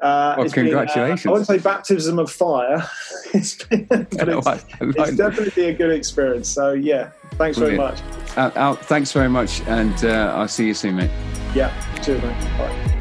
[0.00, 1.22] uh, well, congratulations!
[1.22, 2.88] Been, uh, I wouldn't say baptism of fire.
[3.34, 6.48] it's, been, it's, it's, definitely a good experience.
[6.48, 7.98] So, yeah, thanks Brilliant.
[7.98, 8.36] very much.
[8.36, 11.10] Al, Al, thanks very much, and uh, I'll see you soon, mate.
[11.54, 11.70] Yeah,
[12.02, 12.58] cheers, man.
[12.58, 12.92] Bye.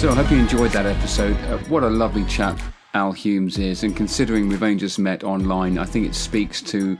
[0.00, 1.36] So I hope you enjoyed that episode.
[1.44, 2.58] Uh, what a lovely chap
[2.94, 6.96] Al Humes is, and considering we've only just met online, I think it speaks to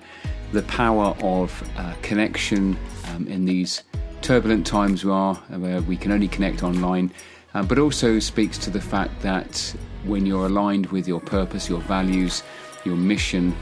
[0.53, 2.76] the power of uh, connection
[3.09, 3.85] um, in these
[4.23, 7.12] turbulent times we are, where we can only connect online,
[7.55, 11.81] uh, but also speaks to the fact that when you're aligned with your purpose, your
[11.81, 12.43] values,
[12.85, 13.55] your mission,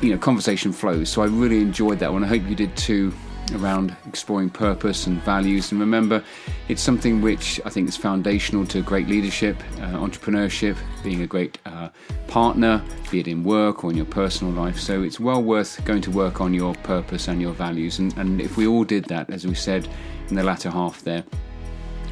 [0.00, 1.08] you know, conversation flows.
[1.08, 2.24] So I really enjoyed that one.
[2.24, 3.12] I hope you did too
[3.54, 5.72] around exploring purpose and values.
[5.72, 6.22] And remember,
[6.68, 11.58] it's something which I think is foundational to great leadership, uh, entrepreneurship, being a great
[11.66, 11.88] uh,
[12.28, 14.78] partner, be it in work or in your personal life.
[14.78, 17.98] So it's well worth going to work on your purpose and your values.
[17.98, 19.88] And, and if we all did that, as we said
[20.28, 21.24] in the latter half there,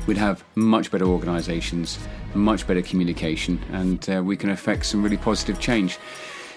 [0.07, 1.99] we'd have much better organizations,
[2.34, 5.99] much better communication, and uh, we can affect some really positive change.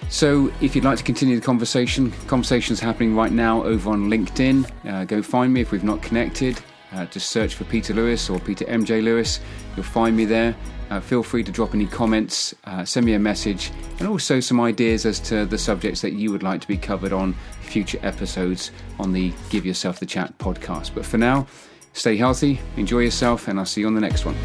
[0.09, 4.69] So, if you'd like to continue the conversation, conversation's happening right now over on LinkedIn.
[4.87, 6.59] Uh, go find me if we've not connected.
[6.93, 9.39] Uh, just search for Peter Lewis or Peter MJ Lewis.
[9.75, 10.55] You'll find me there.
[10.89, 14.61] Uh, feel free to drop any comments, uh, send me a message, and also some
[14.61, 18.69] ideas as to the subjects that you would like to be covered on future episodes
[18.99, 20.93] on the Give Yourself the Chat podcast.
[20.93, 21.47] But for now,
[21.93, 24.35] stay healthy, enjoy yourself, and I'll see you on the next one.